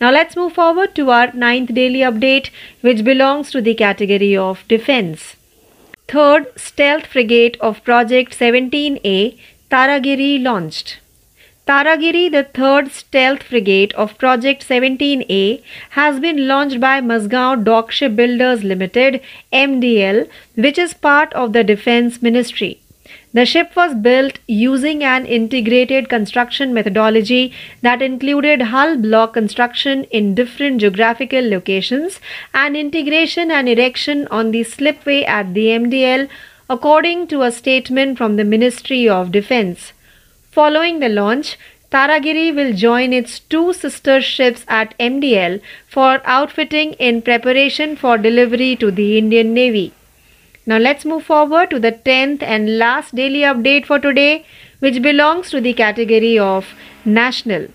Now 0.00 0.12
let's 0.12 0.36
move 0.36 0.52
forward 0.52 0.94
to 0.94 1.10
our 1.10 1.32
ninth 1.32 1.74
daily 1.74 2.00
update, 2.10 2.50
which 2.80 3.02
belongs 3.02 3.50
to 3.50 3.60
the 3.60 3.74
category 3.74 4.36
of 4.36 4.66
defense. 4.68 5.34
Third 6.06 6.46
Stealth 6.56 7.06
Frigate 7.06 7.56
of 7.60 7.82
Project 7.82 8.38
17A, 8.38 9.36
Taragiri 9.68 10.40
launched. 10.40 11.01
Taragiri, 11.64 12.28
the 12.28 12.42
third 12.42 12.90
stealth 12.90 13.44
frigate 13.44 13.92
of 13.92 14.18
Project 14.18 14.68
17A, 14.68 15.62
has 15.90 16.18
been 16.18 16.48
launched 16.48 16.80
by 16.80 17.00
Mazgaon 17.00 17.62
Dock 17.62 17.92
Shipbuilders 17.92 18.64
Limited 18.64 19.20
MDL, 19.52 20.28
which 20.56 20.76
is 20.76 20.92
part 20.92 21.32
of 21.34 21.52
the 21.52 21.62
Defense 21.62 22.20
Ministry. 22.20 22.80
The 23.32 23.46
ship 23.46 23.76
was 23.76 23.94
built 23.94 24.40
using 24.48 25.04
an 25.04 25.24
integrated 25.24 26.08
construction 26.08 26.74
methodology 26.74 27.52
that 27.80 28.02
included 28.02 28.62
hull 28.62 28.96
block 28.96 29.32
construction 29.32 30.02
in 30.10 30.34
different 30.34 30.80
geographical 30.80 31.48
locations 31.48 32.18
and 32.52 32.76
integration 32.76 33.52
and 33.52 33.68
erection 33.68 34.26
on 34.32 34.50
the 34.50 34.64
slipway 34.64 35.22
at 35.22 35.54
the 35.54 35.66
MDL, 35.66 36.28
according 36.68 37.28
to 37.28 37.42
a 37.42 37.52
statement 37.52 38.18
from 38.18 38.34
the 38.34 38.44
Ministry 38.44 39.08
of 39.08 39.30
Defense. 39.30 39.92
Following 40.52 41.00
the 41.00 41.08
launch, 41.08 41.58
Taragiri 41.90 42.54
will 42.54 42.74
join 42.74 43.14
its 43.14 43.38
two 43.38 43.72
sister 43.72 44.20
ships 44.20 44.66
at 44.68 44.94
MDL 44.98 45.62
for 45.88 46.20
outfitting 46.24 46.92
in 47.06 47.22
preparation 47.22 47.96
for 47.96 48.18
delivery 48.18 48.76
to 48.76 48.90
the 48.90 49.16
Indian 49.16 49.54
Navy. 49.54 49.94
Now 50.66 50.76
let's 50.76 51.06
move 51.06 51.24
forward 51.24 51.70
to 51.70 51.80
the 51.80 51.92
10th 51.92 52.42
and 52.42 52.76
last 52.76 53.14
daily 53.14 53.40
update 53.52 53.86
for 53.86 53.98
today, 53.98 54.44
which 54.80 55.00
belongs 55.00 55.48
to 55.52 55.60
the 55.62 55.72
category 55.72 56.38
of 56.38 56.74
national. 57.06 57.68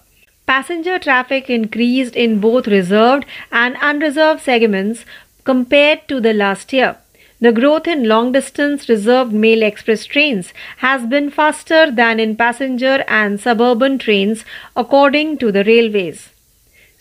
Passenger 0.47 0.99
traffic 0.99 1.49
increased 1.49 2.17
in 2.17 2.39
both 2.41 2.67
reserved 2.67 3.25
and 3.51 3.79
unreserved 3.81 4.43
segments 4.43 5.07
compared 5.45 6.07
to 6.09 6.21
the 6.21 6.35
last 6.35 6.73
year. 6.73 6.97
The 7.41 7.53
growth 7.53 7.89
in 7.89 8.09
long 8.09 8.33
distance 8.33 8.89
reserved 8.89 9.33
mail 9.33 9.63
express 9.63 10.05
trains 10.05 10.53
has 10.79 11.07
been 11.07 11.31
faster 11.31 11.91
than 11.91 12.21
in 12.21 12.37
passenger 12.37 13.05
and 13.09 13.41
suburban 13.41 13.99
trains, 13.99 14.45
according 14.77 15.39
to 15.39 15.51
the 15.51 15.65
railways. 15.65 16.34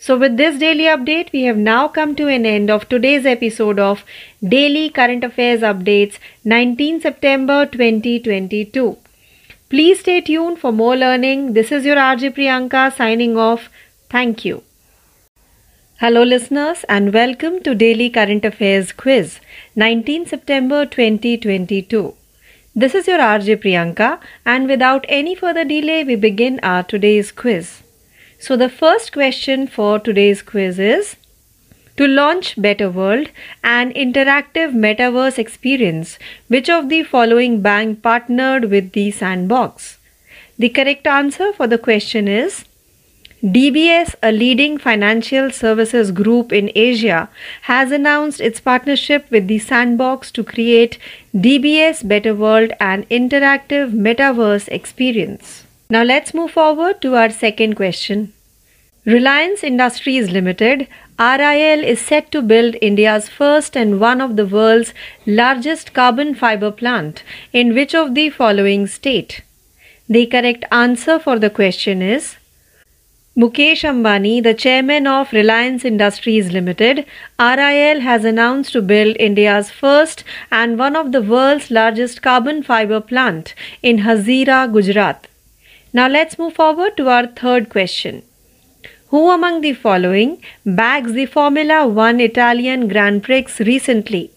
So, 0.04 0.18
with 0.18 0.36
this 0.36 0.58
daily 0.58 0.84
update, 0.84 1.32
we 1.32 1.44
have 1.44 1.56
now 1.56 1.88
come 1.88 2.14
to 2.16 2.26
an 2.28 2.44
end 2.44 2.70
of 2.70 2.86
today's 2.90 3.24
episode 3.24 3.78
of 3.78 4.04
Daily 4.46 4.90
Current 4.90 5.24
Affairs 5.24 5.62
Updates 5.62 6.18
19 6.44 7.00
September 7.00 7.64
2022. 7.64 8.98
Please 9.70 10.00
stay 10.00 10.20
tuned 10.20 10.58
for 10.58 10.72
more 10.72 10.94
learning. 10.94 11.54
This 11.54 11.72
is 11.72 11.86
your 11.86 11.96
RJ 11.96 12.34
Priyanka 12.38 12.82
signing 12.94 13.38
off. 13.38 13.70
Thank 14.10 14.44
you. 14.44 14.62
Hello, 16.00 16.22
listeners, 16.22 16.84
and 16.86 17.14
welcome 17.14 17.62
to 17.62 17.74
Daily 17.74 18.10
Current 18.10 18.44
Affairs 18.44 18.92
Quiz 18.92 19.40
19 19.74 20.26
September 20.26 20.84
2022. 20.84 22.12
This 22.76 22.94
is 22.94 23.06
your 23.06 23.20
RJ 23.30 23.56
Priyanka, 23.64 24.20
and 24.44 24.68
without 24.68 25.06
any 25.08 25.34
further 25.34 25.64
delay, 25.64 26.04
we 26.04 26.14
begin 26.14 26.60
our 26.62 26.82
today's 26.82 27.32
quiz. 27.32 27.83
So, 28.44 28.58
the 28.58 28.68
first 28.68 29.10
question 29.10 29.66
for 29.66 29.98
today's 29.98 30.42
quiz 30.42 30.78
is 30.78 31.16
To 31.96 32.06
launch 32.06 32.60
Better 32.60 32.90
World, 32.90 33.30
an 33.62 33.90
interactive 33.94 34.74
metaverse 34.82 35.38
experience, 35.38 36.18
which 36.48 36.68
of 36.68 36.90
the 36.90 37.04
following 37.04 37.62
bank 37.62 38.02
partnered 38.02 38.66
with 38.66 38.92
the 38.92 39.10
Sandbox? 39.12 39.96
The 40.58 40.68
correct 40.68 41.06
answer 41.06 41.54
for 41.54 41.66
the 41.66 41.78
question 41.78 42.28
is 42.28 42.66
DBS, 43.42 44.14
a 44.22 44.30
leading 44.30 44.76
financial 44.76 45.50
services 45.50 46.10
group 46.10 46.52
in 46.52 46.70
Asia, 46.74 47.30
has 47.62 47.90
announced 47.92 48.42
its 48.42 48.60
partnership 48.60 49.30
with 49.30 49.48
the 49.48 49.58
Sandbox 49.58 50.30
to 50.32 50.44
create 50.44 50.98
DBS 51.34 52.06
Better 52.06 52.34
World, 52.34 52.72
an 52.78 53.04
interactive 53.04 53.94
metaverse 54.08 54.68
experience. 54.68 55.63
Now 55.90 56.02
let's 56.02 56.32
move 56.32 56.52
forward 56.52 57.02
to 57.02 57.14
our 57.14 57.28
second 57.28 57.74
question. 57.74 58.32
Reliance 59.04 59.62
Industries 59.62 60.30
Limited 60.30 60.88
RIL 61.18 61.84
is 61.84 62.00
set 62.00 62.30
to 62.32 62.40
build 62.40 62.76
India's 62.80 63.28
first 63.28 63.76
and 63.76 64.00
one 64.00 64.22
of 64.22 64.36
the 64.36 64.46
world's 64.46 64.94
largest 65.26 65.92
carbon 65.92 66.34
fiber 66.34 66.70
plant 66.70 67.22
in 67.52 67.74
which 67.74 67.94
of 67.94 68.14
the 68.14 68.30
following 68.30 68.86
state? 68.86 69.42
The 70.08 70.24
correct 70.24 70.64
answer 70.72 71.18
for 71.18 71.38
the 71.38 71.50
question 71.50 72.00
is 72.00 72.36
Mukesh 73.36 73.82
Ambani, 73.82 74.42
the 74.42 74.54
chairman 74.54 75.06
of 75.06 75.32
Reliance 75.32 75.84
Industries 75.84 76.50
Limited, 76.50 77.04
RIL 77.38 78.00
has 78.00 78.24
announced 78.24 78.72
to 78.72 78.80
build 78.80 79.16
India's 79.18 79.70
first 79.70 80.24
and 80.50 80.78
one 80.78 80.96
of 80.96 81.12
the 81.12 81.20
world's 81.20 81.70
largest 81.70 82.22
carbon 82.22 82.62
fiber 82.62 83.02
plant 83.02 83.54
in 83.82 83.98
Hazira, 83.98 84.72
Gujarat. 84.72 85.26
Now 85.96 86.08
let's 86.08 86.40
move 86.40 86.54
forward 86.54 86.96
to 86.96 87.08
our 87.08 87.28
third 87.28 87.68
question. 87.68 88.24
Who 89.10 89.30
among 89.30 89.60
the 89.60 89.74
following 89.74 90.42
bags 90.66 91.12
the 91.12 91.26
Formula 91.26 91.86
One 91.86 92.18
Italian 92.18 92.88
Grand 92.88 93.22
Prix 93.22 93.46
recently? 93.60 94.32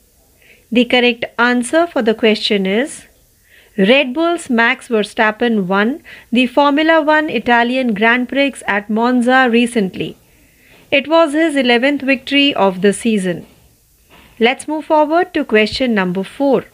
The 0.71 0.85
correct 0.85 1.25
answer 1.39 1.87
for 1.87 2.03
the 2.03 2.13
question 2.13 2.67
is 2.67 3.07
Red 3.75 4.13
Bull's 4.13 4.51
Max 4.51 4.89
Verstappen 4.89 5.65
won 5.65 6.03
the 6.31 6.45
Formula 6.45 7.01
One 7.01 7.27
Italian 7.27 7.95
Grand 7.95 8.29
Prix 8.29 8.53
at 8.67 8.87
Monza 8.87 9.49
recently. 9.49 10.15
It 10.91 11.07
was 11.07 11.33
his 11.33 11.55
11th 11.55 12.03
victory 12.03 12.53
of 12.53 12.83
the 12.83 12.93
season. 12.93 13.47
Let's 14.39 14.67
move 14.67 14.85
forward 14.85 15.33
to 15.33 15.43
question 15.43 15.95
number 15.95 16.23
4. 16.23 16.65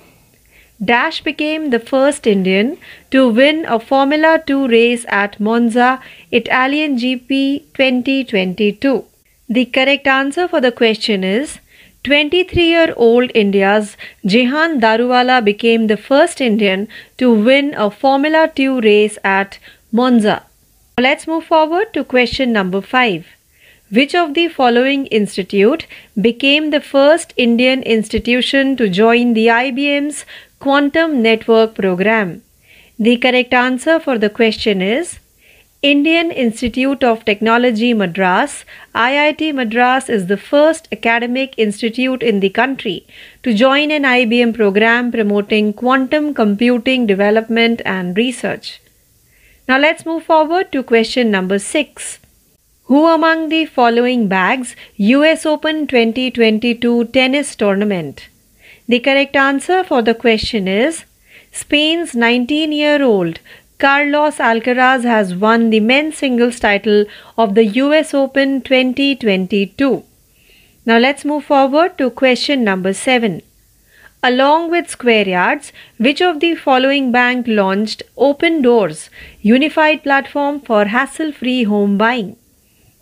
Dash 0.84 1.22
became 1.22 1.70
the 1.70 1.80
first 1.80 2.26
Indian 2.26 2.78
to 3.12 3.30
win 3.30 3.66
a 3.66 3.80
Formula 3.80 4.42
2 4.46 4.68
race 4.68 5.06
at 5.08 5.40
Monza 5.40 6.02
Italian 6.32 6.98
GP 6.98 7.66
2022. 7.76 9.06
The 9.48 9.66
correct 9.66 10.08
answer 10.08 10.48
for 10.48 10.60
the 10.60 10.72
question 10.72 11.24
is 11.24 11.60
23 12.04 12.64
year 12.64 12.94
old 12.98 13.32
India's 13.36 13.96
Jehan 14.26 14.82
Daruwala 14.82 15.44
became 15.46 15.88
the 15.88 15.96
first 15.96 16.42
Indian 16.42 16.88
to 17.18 17.32
win 17.32 17.74
a 17.76 17.92
Formula 17.92 18.52
2 18.56 18.82
race 18.82 19.18
at 19.24 19.60
Monza. 19.92 20.44
Let's 20.98 21.28
move 21.28 21.46
forward 21.46 21.94
to 21.94 22.04
question 22.04 22.52
number 22.52 22.82
5. 22.82 23.26
Which 23.90 24.16
of 24.16 24.34
the 24.34 24.48
following 24.48 25.06
institute 25.08 25.86
became 26.20 26.72
the 26.72 26.82
first 26.82 27.34
Indian 27.38 27.84
institution 27.84 28.76
to 28.78 28.90
join 28.90 29.34
the 29.34 29.48
IBM's 29.48 30.26
Quantum 30.64 31.22
Network 31.22 31.76
program? 31.76 32.42
The 32.98 33.18
correct 33.18 33.54
answer 33.54 34.00
for 34.00 34.18
the 34.18 34.30
question 34.30 34.82
is 34.82 35.20
Indian 35.82 36.32
Institute 36.32 37.04
of 37.04 37.26
Technology 37.26 37.94
Madras, 37.94 38.64
IIT 38.96 39.54
Madras 39.56 40.08
is 40.08 40.28
the 40.28 40.38
first 40.38 40.88
academic 40.94 41.54
institute 41.58 42.24
in 42.24 42.40
the 42.40 42.50
country 42.50 43.06
to 43.44 43.54
join 43.54 43.92
an 43.92 44.04
IBM 44.04 44.56
program 44.56 45.12
promoting 45.12 45.74
quantum 45.74 46.34
computing 46.34 47.06
development 47.08 47.82
and 47.84 48.16
research. 48.16 48.80
Now 49.68 49.78
let's 49.80 50.06
move 50.06 50.24
forward 50.24 50.72
to 50.72 50.82
question 50.82 51.30
number 51.30 51.60
6. 51.60 52.20
Who 52.86 53.08
among 53.08 53.50
the 53.50 53.66
following 53.66 54.30
bags 54.30 54.78
US 54.96 55.46
Open 55.46 55.88
2022 55.88 57.04
tennis 57.08 57.54
tournament? 57.54 58.30
The 58.94 59.00
correct 59.00 59.36
answer 59.36 59.84
for 59.84 60.04
the 60.04 60.14
question 60.14 60.68
is 60.68 61.06
Spain's 61.52 62.14
19 62.14 62.72
year 62.72 63.02
old 63.02 63.40
Carlos 63.80 64.38
Alcaraz 64.48 65.04
has 65.04 65.34
won 65.34 65.72
the 65.72 65.80
men's 65.80 66.20
singles 66.20 66.60
title 66.60 67.06
of 67.36 67.56
the 67.56 67.66
US 67.80 68.14
Open 68.14 68.62
2022. 68.62 70.04
Now 70.86 71.00
let's 71.00 71.26
move 71.26 71.46
forward 71.46 71.98
to 71.98 72.12
question 72.12 72.64
number 72.64 72.94
7. 72.94 73.42
Along 74.22 74.70
with 74.70 74.92
Square 74.92 75.28
Yards, 75.30 75.74
which 75.98 76.22
of 76.22 76.40
the 76.40 76.54
following 76.54 77.12
bank 77.12 77.48
launched 77.48 78.04
Open 78.16 78.62
Doors, 78.62 79.10
unified 79.42 80.04
platform 80.04 80.60
for 80.60 80.86
hassle-free 80.86 81.64
home 81.64 81.98
buying? 81.98 82.36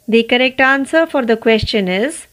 The 0.08 0.24
correct 0.24 0.62
answer 0.62 1.06
for 1.06 1.26
the 1.26 1.36
question 1.36 1.90
is 1.90 2.28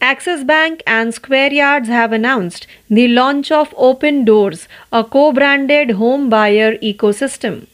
Axis 0.00 0.44
Bank 0.44 0.82
and 0.86 1.12
Square 1.12 1.52
Yards 1.54 1.88
have 1.88 2.12
announced 2.12 2.68
the 2.88 3.08
launch 3.08 3.50
of 3.50 3.74
Open 3.76 4.24
Doors, 4.24 4.68
a 4.92 5.02
co 5.02 5.32
branded 5.32 5.90
home 5.92 6.30
buyer 6.30 6.76
ecosystem. 6.76 7.66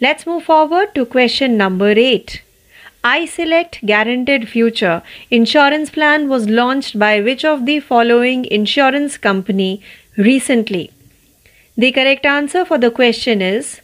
Let's 0.00 0.24
move 0.24 0.44
forward 0.44 0.94
to 0.94 1.04
question 1.04 1.56
number 1.56 1.90
8. 1.90 2.42
iSelect 3.02 3.84
Guaranteed 3.84 4.48
Future 4.48 5.02
insurance 5.30 5.90
plan 5.90 6.28
was 6.28 6.48
launched 6.48 6.96
by 6.96 7.20
which 7.20 7.44
of 7.44 7.66
the 7.66 7.80
following 7.80 8.44
insurance 8.44 9.18
company 9.18 9.82
recently? 10.16 10.92
The 11.76 11.90
correct 11.90 12.24
answer 12.24 12.64
for 12.64 12.78
the 12.78 12.92
question 12.92 13.42
is 13.42 13.80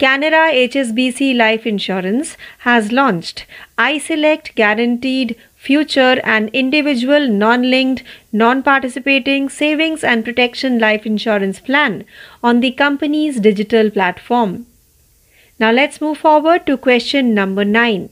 Canara 0.00 0.44
HSBC 0.66 1.36
Life 1.36 1.66
Insurance 1.66 2.36
has 2.60 2.90
launched 2.90 3.46
iSelect 3.78 4.54
Guaranteed 4.54 5.36
future 5.66 6.18
and 6.24 6.48
individual 6.60 7.28
non-linked 7.28 8.02
non-participating 8.32 9.48
savings 9.48 10.02
and 10.02 10.24
protection 10.24 10.78
life 10.78 11.04
insurance 11.04 11.60
plan 11.60 12.04
on 12.42 12.60
the 12.60 12.70
company's 12.72 13.40
digital 13.40 13.90
platform. 13.90 14.54
Now 15.58 15.70
let's 15.70 16.00
move 16.00 16.16
forward 16.16 16.64
to 16.66 16.78
question 16.78 17.34
number 17.34 17.64
9. 17.64 18.08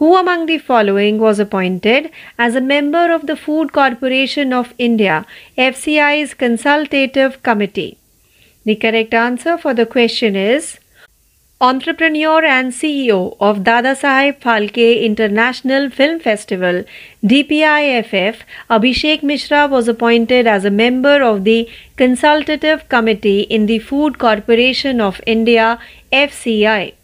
Who 0.00 0.16
among 0.16 0.44
the 0.46 0.58
following 0.58 1.18
was 1.18 1.38
appointed 1.38 2.10
as 2.38 2.54
a 2.54 2.60
member 2.60 3.10
of 3.14 3.26
the 3.26 3.36
Food 3.36 3.72
Corporation 3.72 4.52
of 4.52 4.74
India 4.76 5.24
FCI's 5.56 6.34
consultative 6.34 7.42
committee? 7.42 7.96
The 8.66 8.76
correct 8.76 9.14
answer 9.14 9.56
for 9.56 9.72
the 9.72 9.86
question 9.86 10.36
is 10.36 10.78
entrepreneur 11.62 12.42
and 12.42 12.72
CEO 12.72 13.36
of 13.38 13.62
Dada 13.64 13.94
Saheb 13.94 14.38
Phalke 14.40 15.02
International 15.02 15.90
Film 15.90 16.18
Festival 16.18 16.84
DPIFF, 17.22 18.36
Abhishek 18.70 19.22
Mishra 19.22 19.66
was 19.66 19.86
appointed 19.86 20.46
as 20.46 20.64
a 20.64 20.70
member 20.70 21.22
of 21.22 21.44
the 21.44 21.68
Consultative 21.96 22.88
Committee 22.88 23.42
in 23.42 23.66
the 23.66 23.78
Food 23.78 24.18
Corporation 24.18 25.02
of 25.02 25.20
India 25.26 25.78
FCI. 26.10 26.94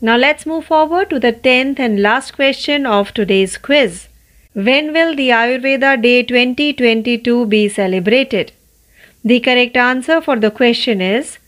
Now 0.00 0.16
let's 0.16 0.46
move 0.46 0.66
forward 0.66 1.10
to 1.10 1.18
the 1.18 1.32
10th 1.32 1.80
and 1.80 2.00
last 2.00 2.36
question 2.36 2.86
of 2.86 3.12
today's 3.12 3.58
quiz. 3.58 4.06
When 4.52 4.92
will 4.92 5.16
the 5.16 5.30
Ayurveda 5.30 6.00
Day 6.00 6.22
2022 6.22 7.46
be 7.46 7.68
celebrated? 7.68 8.52
The 9.24 9.40
correct 9.40 9.76
answer 9.76 10.20
for 10.20 10.36
the 10.36 10.52
question 10.52 11.00
is 11.00 11.38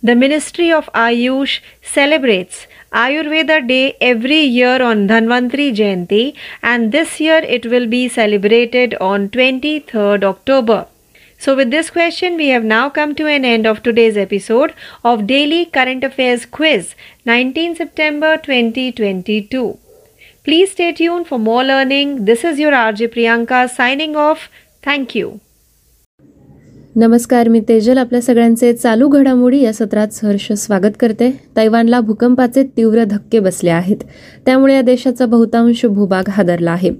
the 0.00 0.14
Ministry 0.14 0.70
of 0.70 0.88
Ayush 0.94 1.58
celebrates 1.82 2.68
Ayurveda 2.92 3.66
Day 3.66 3.96
every 4.00 4.40
year 4.42 4.80
on 4.80 5.08
Dhanvantri 5.08 5.74
Jayanti 5.74 6.34
and 6.62 6.92
this 6.92 7.18
year 7.18 7.38
it 7.38 7.66
will 7.66 7.86
be 7.88 8.08
celebrated 8.08 8.94
on 9.00 9.28
23rd 9.28 10.22
October. 10.22 10.86
So 11.36 11.56
with 11.56 11.72
this 11.72 11.90
question 11.90 12.36
we 12.36 12.48
have 12.48 12.62
now 12.62 12.88
come 12.90 13.16
to 13.16 13.26
an 13.26 13.44
end 13.44 13.66
of 13.66 13.82
today's 13.82 14.16
episode 14.16 14.72
of 15.02 15.26
Daily 15.26 15.66
Current 15.66 16.04
Affairs 16.04 16.46
Quiz 16.46 16.94
19 17.24 17.74
September 17.74 18.36
2022. 18.36 19.78
Please 20.44 20.70
stay 20.70 20.92
tuned 20.92 21.26
for 21.26 21.40
more 21.40 21.64
learning. 21.64 22.24
This 22.24 22.44
is 22.44 22.60
your 22.60 22.72
RJ 22.72 23.08
Priyanka 23.08 23.68
signing 23.68 24.14
off. 24.14 24.48
Thank 24.80 25.16
you. 25.16 25.40
नमस्कार 26.96 27.48
मी 27.48 27.60
तेजल. 27.60 27.98
आपल्या 27.98 28.20
सगळ्यांचे 28.22 28.72
चालू 28.72 29.08
घडामोडी 29.08 29.60
या 29.62 29.72
सत्रात 29.72 30.08
सहर्ष 30.08 30.52
स्वागत 30.52 30.92
करते. 31.00 31.30
तैवानला 31.56 32.00
भूकंपाचे 32.00 32.62
तीव्र 32.76 33.04
धक्के 33.04 33.38
बसले 33.38 33.70
आहेत. 33.70 33.96
त्यामुळे 34.46 34.74
या 34.74 34.80
देशाचा 34.80 35.26
बहुतांश 35.26 35.86
भूभाग 35.86 36.22
हादरला 36.28 36.70
आहे. 36.70 36.90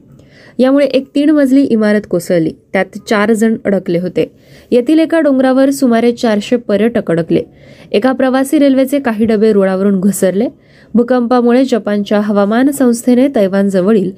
यामुळे 0.59 0.87
एक 0.87 1.07
तीन 1.15 1.31
मजली 1.31 1.63
इमारत 1.63 2.01
कोसळली. 2.11 2.51
त्यात 2.73 2.99
चार 3.09 3.33
जण 3.33 3.57
अडकले 3.65 3.99
होते. 3.99 4.31
येथील 4.71 4.99
एका 4.99 5.21
डोंगरावर 5.21 5.71
सुमारे 5.71 6.13
चारशे 6.13 6.57
पर्यटक 6.57 7.11
अडकले. 7.11 7.43
एका 7.93 8.13
प्रवासी 8.13 8.59
रेल्वेचे 8.59 8.99
काही 8.99 9.25
डबे 9.25 9.53
रुळावरून 9.53 10.01
घसरले. 10.01 10.49
भूकंपामुळे 10.95 11.65
जपानच्या 11.65 12.21
हवामान 12.21 12.71
संस्थेने 12.71 13.29
तैवानजवळील 13.37 14.11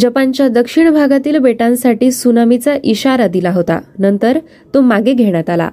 जपानच्या 0.00 0.48
दक्षिण 0.48 0.90
भागातील 0.90 1.38
बेटांसाठी 1.38 2.12
सुनामीचा 2.12 2.76
इशारा 2.84 3.26
दिला 3.26 3.50
होता. 3.50 3.80
नंतर 3.98 4.38
तो 4.74 4.80
मागे 4.80 5.12
घेण्यात 5.12 5.50
आला. 5.50 5.70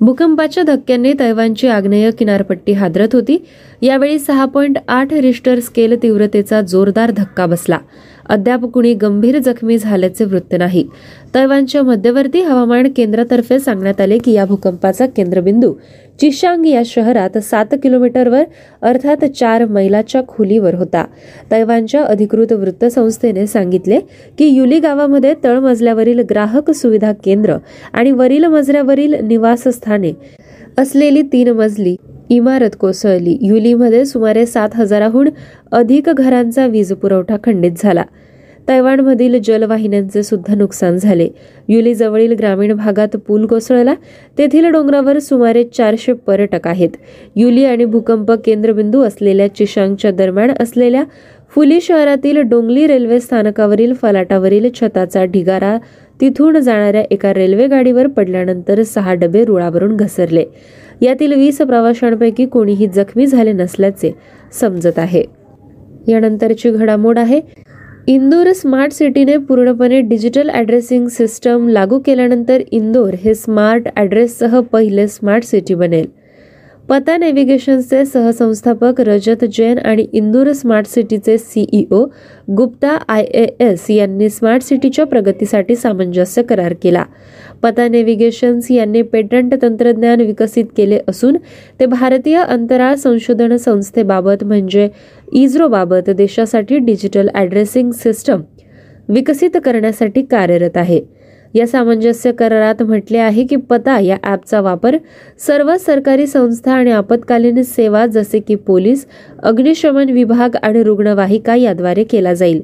भूकंपाच्या 0.00 0.62
धक्क्यांनी 0.62 1.12
तैवानची 1.12 1.68
आग्नेय 1.68 2.10
किनारपट्टी 2.10 2.72
हादरत 2.72 3.08
होती. 3.12 3.44
यावेळी 3.82 4.18
सहा 4.18 4.44
पॉईंट 4.44 4.76
आठ 4.88 5.12
रिस्टर 5.12 5.60
स्केल 5.60 6.02
तीव्रतेचा 6.02 6.60
जोरदार 6.60 7.10
धक्का 7.10 7.46
बसला. 7.46 7.78
अद्याप 8.30 8.64
कुणी 8.64 8.92
गंभीर 8.94 9.38
जखमी 9.38 9.78
झाल्याचे 9.78 10.24
वृत्त 10.24 10.54
नाही. 10.58 10.84
तैवानच्या 11.34 11.82
मध्यवर्ती 11.82 12.40
हवामान 12.40 12.88
केंद्रातर्फे 12.96 13.58
सांगण्यात 13.58 14.00
आले 14.00 14.18
की 14.18 14.32
या 14.32 14.44
भूकंपाचा 14.44 15.06
केंद्रबिंदू 15.06 15.72
चिशांग 16.20 16.66
या 16.66 16.82
शहरात 16.86 17.38
सात 17.38 17.74
किलोमीटरवर 17.82 18.42
अर्थात 18.82 19.24
चार 19.24 19.64
मैलाच्या 19.64 20.22
खोलीवर 20.28 20.74
होता. 20.74 21.04
तैवानच्या 21.50 22.02
अधिकृत 22.02 22.52
वृत्तसंस्थेने 22.52 23.46
सांगितले 23.46 24.00
की 24.38 24.46
युली 24.46 24.78
गावामध्ये 24.78 25.34
तळमजल्यावरील 25.44 26.20
ग्राहक 26.20 26.70
सुविधा 26.70 27.12
केंद्र 27.24 27.56
आणि 27.92 28.10
वरील 28.10 28.44
मजल्यावरील 28.44 29.14
निवासस्थाने 29.24 30.12
असलेली 30.78 31.22
तीन 31.22 31.48
मजली 31.48 31.96
इमारत 32.30 32.70
कोसळली. 32.80 33.36
युलीमध्ये 33.42 34.04
सुमारे 34.04 34.46
सात 34.46 34.68
हजाराहून 34.74 35.28
अधिक 35.72 36.10
घरांचा 36.10 36.66
वीज 36.66 36.92
पुरवठा 36.92 37.36
खंडित 37.44 37.72
झाला. 37.78 38.02
तैवानमधील 38.68 39.38
जलवाहिन्यांचे 39.44 40.22
सुद्धा 40.22 40.54
नुकसान 40.54 40.96
झाले. 40.96 41.28
युलीजवळील 41.68 42.32
ग्रामीण 42.32 42.72
भागात 42.72 43.16
पूल 43.16 43.46
कोसळला. 43.46 43.94
तेथील 44.38 44.66
डोंगरावर 44.66 45.18
सुमारे 45.18 45.64
चारशे 45.64 46.12
पर्यटक 46.12 46.66
आहेत. 46.68 46.90
युली 47.36 47.64
आणि 47.64 47.84
भूकंप 47.84 48.32
केंद्रबिंदू 48.32 49.02
असलेल्या 49.02 49.54
चिशांगच्या 49.54 50.10
दरम्यान 50.10 50.52
असलेल्या 50.60 51.04
फुली 51.54 51.80
शहरातील 51.80 52.40
डोंगली 52.40 52.86
रेल्वे 52.86 53.20
स्थानकावरील 53.20 53.92
फलाटावरील 53.92 54.68
छताचा 54.74 55.24
ढिगारा 55.24 55.76
तिथून 56.20 56.58
जाणाऱ्या 56.60 57.02
एका 57.10 57.32
रेल्वे 57.34 57.66
गाडीवर 57.66 58.06
पडल्यानंतर 58.06 58.82
सहा 58.82 59.14
डबे 59.14 59.44
रुळावरून 59.44 59.96
घसरले. 59.96 60.44
यातील 61.00 61.32
वीस 61.32 61.58
प्रवाशांपैकी 61.58 62.46
कोणीही 62.46 62.86
जखमी 62.86 63.26
झाले 63.26 63.52
नसल्याचे 63.52 64.12
समजत 64.60 64.98
आहे. 64.98 65.22
यानंतरची 66.08 66.70
घडामोड 66.70 67.18
आहे. 67.18 67.40
इंदोर 68.08 68.52
स्मार्ट 68.52 68.92
सिटीने 68.92 69.36
पूर्णपणे 69.36 70.00
डिजिटल 70.00 70.50
ॲड्रेसिंग 70.50 71.06
सिस्टम 71.08 71.68
लागू 71.68 71.98
केल्यानंतर 71.98 72.62
इंदोर 72.70 73.14
हे 73.24 73.34
स्मार्ट 73.34 73.88
ॲड्रेससह 73.96 74.60
पहिले 74.72 75.06
स्मार्ट 75.08 75.44
सिटी 75.44 75.74
बनेल. 75.74 76.06
पता 76.88 77.16
नेव्हिगेशनचे 77.16 78.04
सहसंस्थापक 78.04 79.00
रजत 79.00 79.44
जैन 79.56 79.78
आणि 79.78 80.06
Indore 80.12 80.50
smart 80.52 80.86
सिटीचे 80.86 81.36
CEO 81.38 82.04
Gupta 82.56 82.96
I 83.08 83.22
A 83.22 83.44
S 83.60 83.84
यांनी 83.90 84.28
स्मार्ट 84.28 84.62
सिटीच्या 84.62 85.06
प्रगतीसाठी 85.06 85.76
सामंजस्य 85.76 86.42
करार 86.42 86.72
केला. 86.82 87.04
पता 87.62 87.86
नेव्हिगेशन्स 87.88 88.70
यांनी 88.70 89.02
पेटंट 89.02 89.54
तंत्रज्ञान 89.62 90.20
विकसित 90.20 90.64
केले 90.76 90.98
असून 91.08 91.36
ते 91.80 91.86
भारतीय 91.86 92.38
अंतराळ 92.38 92.94
संशोधन 92.94 93.56
संस्थेबाबत 93.56 94.44
म्हणजे 94.44 94.88
इस्रोबाबत 95.32 96.10
देशासाठी 96.10 96.78
डिजिटल 96.78 97.28
ॲड्रेसिंग 97.34 97.90
सिस्टम 97.92 98.42
विकसित 99.08 99.56
करण्यासाठी 99.64 100.22
कार्यरत 100.22 100.76
आहे. 100.76 101.00
या 101.54 101.66
सामंजस्य 101.66 102.32
करारात 102.32 102.82
म्हटले 102.82 103.18
आहे 103.18 103.44
की 103.44 103.56
पता 103.70 103.98
या 104.00 104.16
ॲपचा 104.22 104.60
वापर 104.60 104.96
सर्व 105.46 105.76
सरकारी 105.76 106.26
संस्था 106.26 106.72
आणि 106.72 106.90
आपत्कालीन 106.90 107.62
सेवा 107.62 108.04
जसे 108.06 108.38
की 108.38 108.54
पोलीस 108.66 109.06
अग्निशमन 109.42 110.10
विभाग 110.10 110.56
आणि 110.62 110.82
रुग्णवाहिका 110.82 111.56
याद्वारे 111.56 112.04
केला 112.04 112.34
जाईल. 112.34 112.62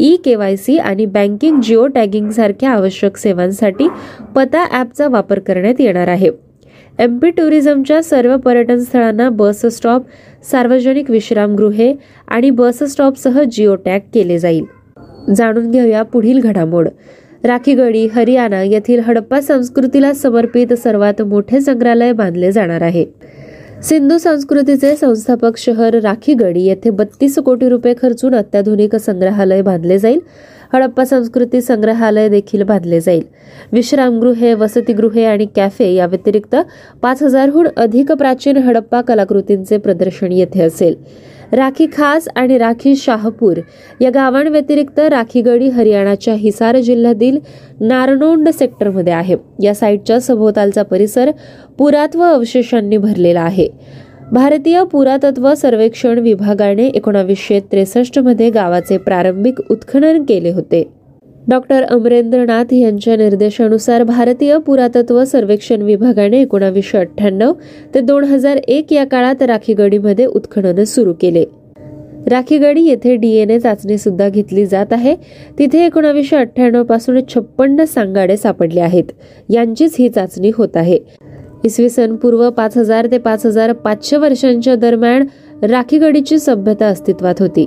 ई 0.00 0.16
के 0.16 0.34
वाय 0.34 0.56
सी 0.56 0.76
आणि 0.78 1.06
बँकिंग 1.06 1.60
जिओ 1.60 1.86
टॅगिंग 1.86 2.30
सारख्या 2.30 2.70
आवश्यक 2.70 3.16
सेवांसाठी 3.16 3.88
पता 4.36 4.64
ॲपचा 4.72 5.08
वापर 5.08 5.38
करण्यात 5.38 5.80
येणार 5.80 6.08
आहे. 6.08 6.30
एम 6.98 7.18
पी 7.18 7.30
टुरिझमच्या 7.30 8.02
सर्व 8.02 8.36
पर्यटन 8.36 8.78
स्थळांना 8.78 9.28
बस 9.28 9.64
स्टॉप 9.66 10.02
सार्वजनिक 10.50 11.10
विश्रामगृहे 11.10 11.94
आणि 12.28 12.50
बस 12.50 12.82
स्टॉपसह 12.82 13.42
जिओ 13.42 13.74
टॅग 13.74 14.00
केले 14.14 14.38
जाईल. 14.38 14.64
जाणून 15.36 15.70
घेऊया 15.70 16.02
पुढील 16.02 16.40
घडामोड. 16.40 16.88
राखीगडी 17.44 18.06
हरियाणा 18.06 18.62
येथील 18.62 19.00
हडप्पा 19.00 19.40
संस्कृतीला 19.40 20.12
समर्पित 20.12 20.72
सर्वात 20.72 21.22
मोठे 21.22 21.60
संग्रहालय 21.60 22.12
बांधले 22.12 22.52
जाणार 22.52 22.82
आहे. 22.82 23.04
सिंधू 23.88 24.18
संस्कृतीचे 24.18 24.94
संस्थापक 24.96 25.56
शहर 25.56 25.94
राखीगडी 25.94 26.62
येथे 26.62 26.90
बत्तीस 26.90 27.38
कोटी 27.38 27.68
रुपये 27.68 27.94
खर्चून 28.02 28.34
अत्याधुनिक 28.34 28.96
संग्रहालय 28.96 29.62
बांधले 29.62 29.98
जाईल. 29.98 30.20
हडप्पा 30.74 31.04
संस्कृती 31.04 31.60
संग्रहालय 31.60 32.28
देखील 32.28 32.62
बांधले 32.62 33.00
जाईल. 33.00 33.22
विश्रामगृहे 33.72 34.54
वसतिगृहे 34.54 35.24
आणि 35.24 35.46
कॅफे 35.56 35.92
या 35.94 36.06
व्यतिरिक्त 36.06 36.56
पाच 37.02 37.22
हजारहून 37.22 37.66
अधिक 37.76 38.12
प्राचीन 38.12 38.56
हडप्पा 38.56 39.00
कलाकृतींचे 39.00 39.78
प्रदर्शन 39.78 40.32
येथे 40.32 40.62
असेल. 40.62 40.94
राखी 41.52 41.86
खास 41.86 42.28
आणि 42.36 42.58
राखी 42.58 42.96
शाहपूर. 42.96 43.56
या 44.00 44.10
गावांव्यतिरिक्त 44.10 44.98
राखीगडी 44.98 45.68
हरियाणाच्या 45.68 46.34
हिसार 46.34 46.80
जिल्ह्यातील 46.80 47.38
नारनोंड 47.80 48.48
सेक्टरमध्ये 48.48 49.12
आहे. 49.12 49.36
या 49.62 49.74
साईटच्या 49.74 50.20
सभोवतालचा 50.20 50.82
परिसर 50.82 51.30
पुरात्व 51.78 52.22
अवशेषांनी 52.22 52.96
भरलेला 52.96 53.40
आहे. 53.40 53.68
भारतीय 54.32 54.84
पुरातत्व 54.84 55.54
सर्वेक्षण 55.54 56.18
विभागाने 56.18 56.86
एकोणावीसशे 56.86 57.60
त्रेसष्टमध्ये 57.60 58.50
गावाचे 58.50 58.98
प्रारंभिक 58.98 59.60
उत्खनन 59.70 60.22
केले 60.22 60.50
होते. 60.50 61.01
डॉक्टर 61.48 61.82
अमरेंद्रनाथ 61.82 62.72
यांच्या 62.72 63.16
निर्देशानुसार 63.16 64.02
भारतीय 64.02 64.58
पुरातत्व 64.58 65.24
सर्वेक्षण 65.24 65.82
विभागाने 65.82 66.40
एकोणावीसशे 66.40 66.98
अठ्ठ्याण्णव 66.98 67.52
ते 67.94 68.00
दोन 68.00 68.24
हजार 68.24 68.56
एक 68.56 68.92
या 68.92 69.04
काळात 69.04 69.42
राखीगडीमध्ये 69.42 70.26
उत्खनन 70.26 70.84
सुरू 70.84 71.12
केले. 71.12 71.44
राखीगडी 72.30 72.82
येथे 72.84 73.16
डीएनए 73.16 73.58
चाचणी 73.58 73.98
सुद्धा 73.98 74.28
घेतली 74.28 74.66
जात 74.66 74.92
आहे. 74.92 75.14
तिथे 75.58 75.84
एकोणावीसशे 75.86 76.36
अठ्ठ्याण्णवपासून 76.36 77.20
छप्पन्न 77.34 77.84
सांगाडे 77.84 78.36
सापडले 78.36 78.80
आहेत. 78.80 79.04
यांचीच 79.50 79.96
ही 79.98 80.08
चाचणी 80.08 80.50
होत 80.54 80.76
आहे. 80.76 80.98
इसवी 81.64 81.88
सन 81.90 82.16
पूर्व 82.16 82.50
पाच 82.50 82.78
हजार 82.78 83.06
ते 83.06 83.18
पाच 83.18 83.46
हजार 83.46 83.72
पाचशे 83.72 84.16
वर्षांच्या 84.16 84.74
दरम्यान 84.74 85.24
राखीगडीची 85.62 86.38
सभ्यता 86.38 86.86
अस्तित्वात 86.86 87.34
होती. 87.38 87.66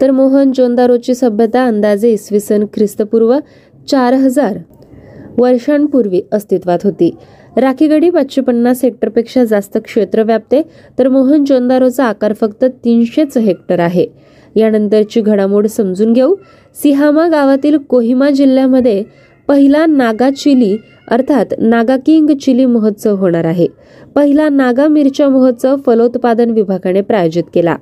तर 0.00 0.10
मोहन 0.10 0.52
जोंदारोची 0.52 1.14
सभ्यता 1.14 1.64
अंदाजे 1.66 2.10
इसवी 2.12 2.40
सन 2.40 2.64
ख्रिस्तपूर्व 2.74 3.38
चार 3.88 4.14
हजार 4.14 4.58
वर्षांपूर्वी 5.38 6.20
अस्तित्वात 6.32 6.78
होती. 6.84 7.10
राखीगडी 7.56 8.10
पाचशे 8.10 8.40
पन्नास 8.40 8.84
हेक्टरपेक्षा 8.84 9.44
जास्त 9.44 9.78
क्षेत्र 9.78 10.22
व्यापते 10.22 10.62
तर 10.98 11.08
मोहन 11.08 11.44
जोंदारोचा 11.44 12.04
आकार 12.04 12.32
फक्त 12.32 12.64
तीनशेच 12.84 13.36
हेक्टर 13.38 13.80
आहे. 13.80 14.06
यानंतरची 14.56 15.20
घडामोड 15.20 15.66
समजून 15.66 16.12
घेऊ. 16.12 16.34
सिहामा 16.82 17.28
गावातील 17.28 17.76
कोहिमा 17.78 18.30
जिल्ह्यामध्ये 18.30 19.02
पहिला 19.48 19.86
नागा 19.86 20.30
चिली 20.30 20.76
अर्थात 21.10 21.54
नागा 21.58 21.96
किंग 21.96 22.30
चिली 22.36 22.64
महोत्सव 22.64 23.16
होणार 23.16 23.44
आहे. 23.44 23.66
पहिला 24.14 24.48
नागा 24.48 24.88
मिरच्या 24.88 25.28
महोत्सव 25.28 25.76
फलोत्पादन 25.86 26.50
विभागाने 26.50 27.00
प्रायोजित 27.00 27.44
केला. 27.54 27.76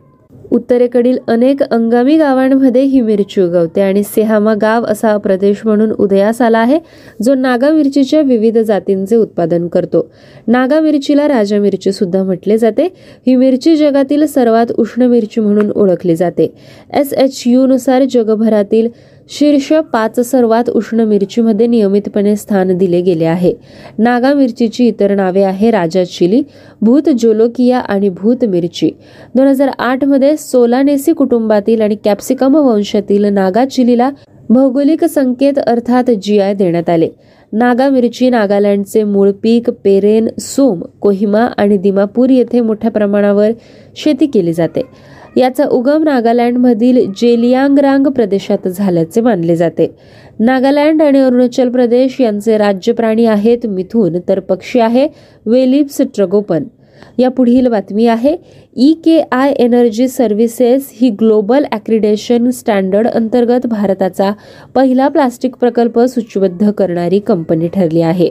उत्तरेकडील 0.51 1.19
अनेक 1.29 1.63
अंगामी 1.63 2.17
गावांमध्ये 2.17 2.83
ही 2.83 3.01
मिरची 3.01 3.41
उगवते 3.41 3.81
आणि 3.81 4.03
सेहामा 4.03 4.55
गाव 4.55 4.85
असा 4.85 5.17
प्रदेश 5.17 5.61
म्हणून 5.65 5.91
उदयास 5.91 6.43
आला 6.43 6.59
आहे 6.59 6.79
जो 7.23 7.35
नागा 7.35 7.71
मिरचीच्या 7.71 8.21
विविध 8.21 8.59
जातींचे 8.59 9.17
उत्पादन 9.17 9.69
करतो. 9.69 10.11
नागा 10.49 10.81
मिरचीला 10.81 11.29
राजा 11.29 11.59
मिरची 11.59 11.93
सुद्धा 11.93 12.23
म्हटले 12.23 12.59
जाते. 12.59 12.89
ही 13.27 13.37
मिरची 13.37 13.77
जगातील 13.77 14.27
सर्वात 14.27 14.73
उष्ण 14.79 15.03
मिरची 15.03 15.41
म्हणून 15.41 15.71
ओळखली 15.71 16.17
जाते. 16.17 16.55
एस 16.95 17.13
एच 17.13 17.43
यू 17.47 17.67
नुसार 17.67 18.05
जगभरातील 18.11 18.89
शीर्ष 19.31 19.73
पाच 19.93 20.19
सर्वात 20.21 20.69
उष्ण 20.71 21.01
मिरचीमध्ये 21.01 21.67
नियमितपणे 21.67 22.35
स्थान 22.37 22.77
दिले 22.79 23.01
गेले 23.01 23.25
आहे. 23.25 23.53
नागा 23.99 24.33
मिरचीची 24.35 24.87
इतर 24.87 25.15
नावे 25.15 25.43
आहे 25.43 25.71
राजा 25.71 26.05
चिली 26.05 26.43
भूत 26.81 27.09
जोलोकिया 27.19 27.79
आणि 27.79 28.09
भूत 28.09 28.45
मिरची. 28.45 28.91
दोन 29.35 29.47
हजार 29.47 29.71
आठमध्ये 29.79 30.37
सोलानेसी 30.37 31.13
कुटुंबातील 31.13 31.81
आणि 31.81 31.97
कॅप्सिकम 32.05 32.57
वंशातील 32.57 33.25
नागा 33.25 33.65
चिलीला 33.65 34.11
भौगोलिक 34.51 35.05
संकेत 35.05 35.59
अर्थात 35.59 36.11
जी 36.23 36.39
आय 36.39 36.55
देण्यात 36.55 36.91
आले. 36.91 37.09
नागा 37.53 37.89
मिरची 37.89 38.31
नागालँडचे 38.31 39.03
मूळ 39.05 39.31
पीक 39.43 39.71
पेरेन 39.85 40.29
सोम 40.39 40.83
कोहिमा 41.01 41.41
आणि 41.57 41.77
दिमापूर 41.77 42.31
येथे 42.31 42.61
मोठ्या 42.61 42.91
प्रमाणावर 42.91 43.51
शेती 43.97 44.27
केली 44.27 44.53
जाते. 44.53 44.83
याचा 45.37 45.65
उगम 45.65 46.03
नागालँडमधील 46.03 47.05
जेलियांगरांग 47.17 48.07
प्रदेशात 48.07 48.69
झाल्याचे 48.69 49.21
मानले 49.21 49.57
जाते. 49.57 49.91
नागालँड 50.39 51.03
आणि 51.03 51.19
अरुणाचल 51.19 51.69
प्रदेश 51.69 52.21
यांचे 52.21 52.59
राज्य 52.59 52.93
प्राणी 52.93 53.27
आहेत 53.27 53.67
मिथून 53.67 54.17
तर 54.29 54.41
पक्षी 54.41 54.81
आहे 54.81 55.09
वेलिप्स 55.47 56.01
ट्रगोपन. 56.15 56.65
या 57.19 57.29
पुढील 57.31 57.67
बातमी 57.67 58.07
आहे. 58.07 58.37
E 58.77 58.93
K 59.05 59.21
I 59.33 59.53
energy 59.53 60.09
services 60.09 60.91
he 60.95 61.11
global 61.11 61.65
accreditation 61.73 62.51
standard 62.51 63.09
अंतर्गत 63.09 63.67
भारताचा 63.67 64.31
पहिला 64.75 65.09
प्लास्टिक 65.09 65.57
प्रकल्प 65.57 66.01
सूचीबद्ध 66.01 66.71
करणारी 66.71 67.19
कंपनी 67.19 67.69
ठरली 67.69 68.01
आहे. 68.01 68.31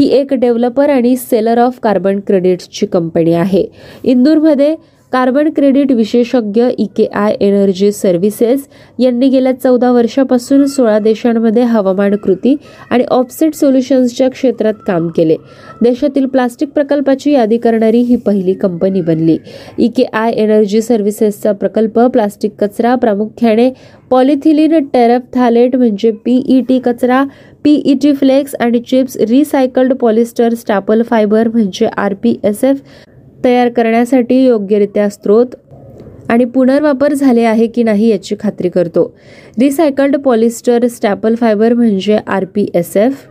ही 0.00 0.08
एक 0.08 0.34
डेव्हलपर 0.34 0.90
आणि 0.90 1.16
सेलर 1.16 1.58
ऑफ 1.58 1.78
कार्बन 1.82 2.20
क्रेडिट्सची 2.20 2.86
कंपनी 2.86 3.32
आहे. 3.32 3.66
इंदूरमध्ये 4.04 4.74
कार्बन 5.12 5.48
क्रेडिट 5.50 5.90
विशेषज्ञ 5.92 6.62
E 6.80 6.86
K 6.96 7.06
I 7.14 7.32
energy 7.40 7.90
services 7.92 8.66
यांनी 9.00 9.28
गेल्या 9.28 9.52
चौदा 9.54 9.90
वर्षापासून 9.92 10.64
सोळा 10.66 10.98
देशांमध्ये 10.98 11.62
हवामान 11.64 12.16
कृती 12.16 12.54
आणि 12.90 13.04
ऑफसेट 13.10 13.54
सोल्युशन्सच्या 13.54 14.28
क्षेत्रात 14.30 14.74
काम 14.86 15.08
केले. 15.16 15.36
देशातील 15.82 16.26
प्लास्टिक 16.26 16.68
प्रकल्पाची 16.68 17.32
यादी 17.32 17.56
करणारी 17.58 18.00
ही 18.00 18.16
पहिली 18.16 18.54
कंपनी 18.54 19.00
बनली. 19.00 19.36
ई 19.78 19.88
के 19.96 20.04
आय 20.12 20.32
एनर्जी 20.32 20.82
सर्व्हिसेसचा 20.82 21.52
प्रकल्प 21.52 22.00
प्लास्टिक 22.12 22.56
कचरा 22.60 22.94
प्रामुख्याने 22.94 23.70
पॉलिथिलिन 24.10 24.78
टेरपथालेट 24.92 25.76
म्हणजे 25.76 26.10
पीईटी 26.24 26.78
कचरा 26.84 27.24
पीईटी 27.64 28.12
फ्लेक्स 28.12 28.54
आणि 28.60 28.80
chips 28.80 29.16
recycled 29.28 29.92
polyester 29.92 30.54
staple 30.54 31.02
fibre 31.02 31.48
म्हणजे 31.48 31.86
आर 31.86 32.14
पी 32.14 32.36
एस 32.44 32.64
एफ 32.64 32.80
तयार 33.44 33.68
करण्यासाठी 33.68 34.44
योग्यरित्या 34.44 35.08
स्त्रोत 35.08 35.46
आणि 36.28 36.44
पुनर्वापर 36.44 37.12
झाले 37.12 37.42
आहे 37.42 37.66
की 37.66 37.82
नाही 37.82 38.08
याची 38.08 38.36
खात्री 38.40 38.68
करतो. 38.68 39.14
रिसायकल्ड 39.60 40.16
पॉलिस्टर 40.16 40.86
स्टॅपल 40.86 41.34
फायबर 41.34 41.72
म्हणजे 41.72 42.18
आर 42.26 42.44
पी 42.44 42.68
एस 42.74 42.96
एफ 42.96 43.26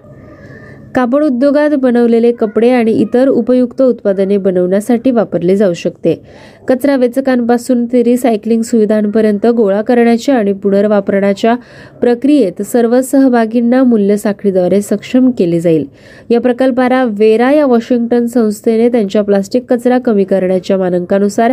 कापड 0.96 1.24
उद्योगात 1.24 1.72
बनवलेले 1.72 2.32
कपडे 2.32 2.70
आणि 2.70 2.92
इतर 2.92 3.28
उपयुक्त 3.28 3.82
उत्पादने 3.82 4.38
बनवण्यासाठी 4.38 5.12
वापरले 5.12 5.56
जाऊ 5.58 5.74
शकते. 5.74 6.22
कचरा 6.68 6.96
वेचकांपासून 6.96 7.86
ते 7.86 8.04
रिसायकलिंग 8.04 8.62
सुविधांपर्यंत 8.62 9.48
गोळा 9.48 9.82
करण्याच्या 9.82 10.36
आणि 10.36 10.54
पुनर्वापरण्याच्या 10.54 11.56
प्रक्रियेत 12.02 12.62
सर्व 12.62 13.00
सहभागींना 13.02 13.84
मूल्य 13.84 14.18
साखळीद्वारे 14.18 14.82
सक्षम 14.82 15.30
केले 15.30 15.60
जाईल. 15.60 15.86
या 16.30 16.42
प्रकल्पाला 16.42 17.04
वेरा 17.04 17.52
या 17.52 17.66
वॉशिंग्टन 17.66 18.26
संस्थेने 18.26 18.90
त्यांच्या 18.90 19.22
प्लास्टिक 19.22 19.74
कचरा 19.74 19.98
कमी 19.98 20.24
करण्याच्या 20.24 20.78
मानकानुसार 20.78 21.52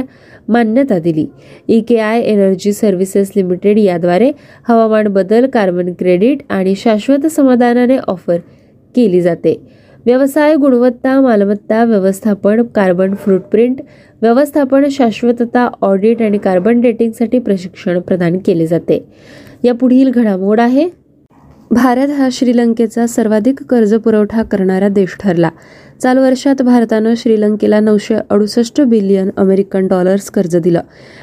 मान्यता 0.49 0.99
दिली. 0.99 1.27
E 1.69 1.81
K 1.81 1.99
I 1.99 2.21
energy 2.21 2.73
services 2.73 3.33
limited 3.37 3.79
याद्वारे 3.79 4.33
हवामान 4.69 5.09
बदल 5.09 5.47
कार्बन 5.47 5.93
क्रेडिट 5.99 6.39
आणि 6.51 6.75
शाश्वत 6.77 7.27
समाधानाने 7.27 7.97
ऑफर 8.09 8.37
केली 8.99 9.21
जाते. 9.21 9.61
व्यवसाय 10.07 10.55
गुणवत्ता 10.57 11.21
मालमत्ता 11.21 11.85
व्यवस्थापन 11.85 12.63
कार्बन 12.75 13.15
फूटप्रिंट 13.15 13.81
व्यवस्थापन 14.23 14.89
शाश्वतता 14.91 15.69
ऑडिट 15.83 16.23
आणि 16.23 16.39
कार्बन 16.39 16.81
डेटिंगसाठी 16.81 17.39
प्रशिक्षण 17.39 18.01
प्रदान 18.01 18.39
केले 18.39 18.67
जाते. 18.67 19.05
या 19.65 19.75
पुढील 19.75 20.11
घडामोड 20.11 20.61
आहे. 20.61 20.89
भारत 21.71 22.11
हा 22.11 22.29
श्रीलंकेचा 22.33 23.07
सर्वाधिक 23.07 23.63
कर्ज 23.63 23.95
पुरवठा 23.95 24.43
करणारा 24.43 24.89
देश 24.89 25.17
ठरला. 25.21 25.51
चालू 26.03 26.21
वर्षात 26.21 26.63
भारतानं 26.63 27.15
श्रीलंकेला 27.17 27.81
नऊशे 27.81 28.15
अडुसष्ट 28.31 28.81
बिलियन 28.81 29.31
अमेरिकन 29.37 29.87
डॉलर्स 29.87 30.31
कर्ज 30.31 30.57
दिलं. 30.57 30.81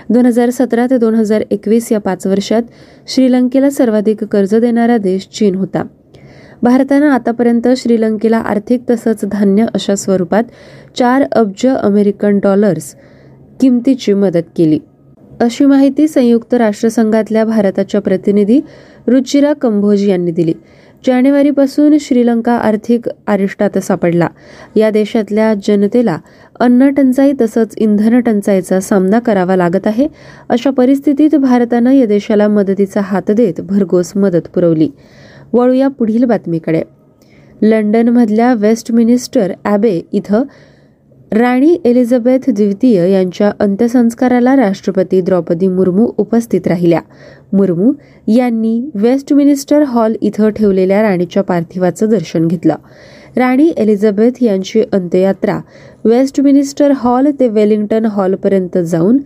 दोन 0.10 0.26
हजार 0.26 0.50
सतरा 0.50 0.86
ते 0.90 0.98
दोन 0.98 1.16
हजार 1.16 1.44
एकवीस 1.52 1.92
या 1.92 2.00
पाच 2.00 2.28
वर्षात 2.28 2.64
श्रीलंकेला 3.08 3.70
सर्वाधिक 3.70 4.24
कर्ज 4.24 4.56
देणारा 4.56 4.98
देश 4.98 5.28
चीन 5.34 5.56
होता. 5.56 5.84
भारतानं 6.63 7.10
आतापर्यंत 7.10 7.68
श्रीलंकेला 7.78 8.38
आर्थिक 8.38 8.82
तसंच 8.89 9.26
धान्य 9.26 9.65
अशा 9.74 9.96
स्वरूपात 9.96 10.44
चार 10.96 11.24
अब्ज 11.32 11.68
अमेरिकन 11.68 12.39
डॉलर्स 12.39 12.96
किमतीची 13.62 14.13
मदत 14.13 14.48
केली. 14.58 14.80
अशी 15.41 15.65
माहिती 15.65 16.08
संयुक्त 16.08 16.54
राष्ट्रसंघातल्या 16.54 17.44
भारताच्या 17.46 18.02
प्रतिनिधी 18.02 18.60
रुचिरा 19.08 19.54
कंभोज 19.54 20.10
यांनी 20.10 20.32
दिली. 20.32 20.54
जानेवारीपासून 21.08 21.98
श्रीलंका 22.00 22.54
आर्थिक 22.54 23.10
आरिष्टात 23.28 23.78
सापडला. 23.78 24.28
या 24.76 24.89
देशातल्या 24.89 25.54
जनतेला 25.68 26.18
अन्न 26.60 26.89
टंचाई 26.89 27.34
तसंच 27.41 27.74
इंधन 27.78 28.20
टंचाईचा 28.20 28.80
सामना 28.80 29.20
करावा 29.20 29.56
लागत 29.56 29.88
आहे 29.88 30.08
अशा 30.50 30.70
परिस्थितीत 30.70 31.36
भारतानं 31.36 31.91
या 31.91 32.06
देशाला 32.06 32.48
मदतीचा 32.48 33.02
हात 33.02 33.32
देत 33.32 33.62
भरघोस 33.62 34.12
मदत 34.15 34.48
पुरवली. 34.56 34.89
वळूया 35.54 35.88
पुढील 35.88 36.26
बातमीकडे. 36.26 36.82
लंडनमधल्या 37.62 38.54
वेस्टमिनिस्टर 38.54 39.52
ॲबे 39.66 40.02
इथं 40.14 40.44
राणी 41.32 41.76
एलिझाबेथ 41.86 42.50
द्वितीय 42.50 43.10
यांच्या 43.12 43.52
अंत्यसंस्काराला 43.60 44.56
राष्ट्रपती 44.56 45.22
द्रौपदी 45.22 45.68
मुर्मू 45.68 46.08
उपस्थित 46.18 46.68
राहिल्या. 46.68 47.00
मुर्मू 47.54 47.92
यांनी 48.28 48.80
वेस्टमिनिस्टर 48.96 49.84
हॉल 49.84 50.16
इथं 50.22 50.50
ठेवलेल्या 50.50 51.02
राणीच्या 51.02 51.44
पार्थिवाचं 51.44 52.10
दर्शन 52.10 52.48
घेतलं. 52.48 52.76
राणी 53.38 53.72
एलिझाबेथ 53.78 54.44
यांची 54.44 54.84
अंत्ययात्रा 54.94 55.60
वेस्टमिनिस्टर 56.06 56.92
हॉल 56.96 57.28
ते 57.40 57.48
वेलिंग्टन 57.48 58.06
हॉलपर्यंत 58.06 58.78
जाऊन 58.78 59.18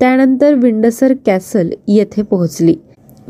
त्यानंतर 0.00 0.54
विंडसर 0.54 1.12
कॅसल 1.26 1.70
येथे 1.88 2.22
पोहोचली. 2.22 2.74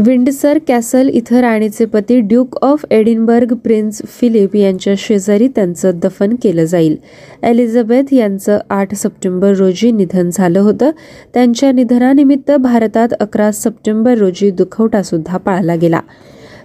विंडसर 0.07 0.59
कॅसल 0.69 1.09
इथं 1.09 1.41
राणीचे 1.41 1.85
पती 1.85 2.21
duke 2.21 2.57
of 2.63 2.85
Edinburgh 2.91 3.55
prince 3.55 4.03
Philip 4.07 4.57
यांच्या 4.57 4.95
शेजारी 4.99 5.49
त्यांचं 5.49 5.91
दफन 6.03 6.35
केलं 6.43 6.65
जाईल. 6.65 6.97
एलिझाबेथ 7.43 8.15
यांचं 8.15 8.59
आठ 8.71 8.95
सप्टेंबर 8.95 9.55
रोजी 9.55 9.91
निधन 9.91 10.31
झालं 10.33 10.61
होतं. 10.61 10.91
त्यांच्या 11.35 11.73
निधनानिमित्त 11.73 12.51
भारतात 12.51 13.09
अकरा 13.21 13.53
सप्टेंबर 13.53 14.19
रोजी 14.19 14.51
दुखवटा 14.51 15.03
सुद्धा 15.03 15.37
पाळला 15.37 15.75
गेला. 15.75 16.01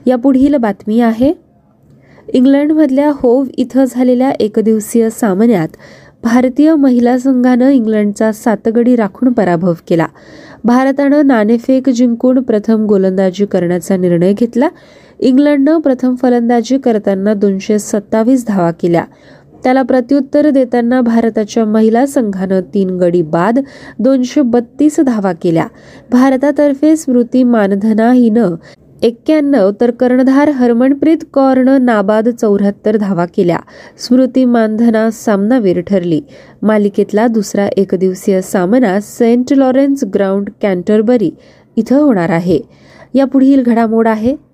या 0.08 0.16
पुढील 0.16 0.56
बातमी 0.56 1.00
आहे 1.02 1.34
इंग्लंडमधल्या 2.34 3.12
होव 3.16 3.46
इथं 3.58 3.86
झालेल्या 3.92 4.32
एकदिवसीय 4.40 5.10
सामन्यात 5.10 5.68
भारतीय 6.24 6.76
महिला 6.76 7.18
संघानं 7.18 7.70
इंग्लंडचा 7.70 8.32
सातगडी 8.32 8.96
राखून 8.96 9.34
पराभव 9.34 9.74
केला. 9.88 10.08
भारतानं 10.68 11.28
नाणेफेक 11.28 11.90
जिंकून 11.90 12.42
प्रथम 12.42 12.86
गोलंदाजी 12.86 13.46
करण्याचा 13.46 13.98
निर्णय 13.98 14.34
घेतला. 14.34 14.70
इंग्लंडनं 15.20 15.80
प्रथम 15.80 16.16
फलंदाजी 16.16 16.78
करताना 16.78 17.34
दोनशे 17.34 17.80
सत्तावीस 17.80 18.46
धावा 18.48 18.72
केल्या. 18.72 19.04
त्याला 19.64 19.82
प्रत्युत्तर 19.82 20.50
देताना 20.50 21.02
भारताच्या 21.02 21.66
महिला 21.66 22.06
संघानं 22.06 22.60
तीन 22.74 22.90
गडी 22.90 23.22
बाद 23.22 23.60
दोनशे 24.00 24.42
बत्तीस 24.42 25.00
धावा 25.00 25.34
केल्या. 25.34 25.68
भारतातर्फे 26.12 26.96
स्मृती 26.96 27.44
मानधना 27.44 28.12
हिनं 28.12 28.56
एक्क्याण्णव 29.04 29.72
तर 29.82 29.92
कर्णधार 29.92 30.50
हरमनप्रीत 30.50 31.18
कौरनं 31.34 31.86
नाबाद 31.86 32.30
चौऱ्याहत्तर 32.30 32.98
धावा 32.98 33.26
केल्या. 33.26 33.60
स्मृती 33.98 34.46
मानधना 34.46 35.12
सामनावीर 35.12 35.82
ठरली. 35.82 36.22
मालिकेतला 36.62 37.28
दुसरा 37.28 37.68
एकदिवसीय 37.78 38.42
सामना 38.42 39.00
सेंट 39.00 39.54
लॉरेन्स 39.54 40.04
ग्राउंड 40.04 40.50
कॅन्टरबरी 40.62 41.32
इथं 41.76 42.00
होणार 42.00 42.30
आहे. 42.30 42.60
या 43.14 43.26
पुढील 43.26 43.64
घडामोड 43.64 44.08
आहे. 44.08 44.47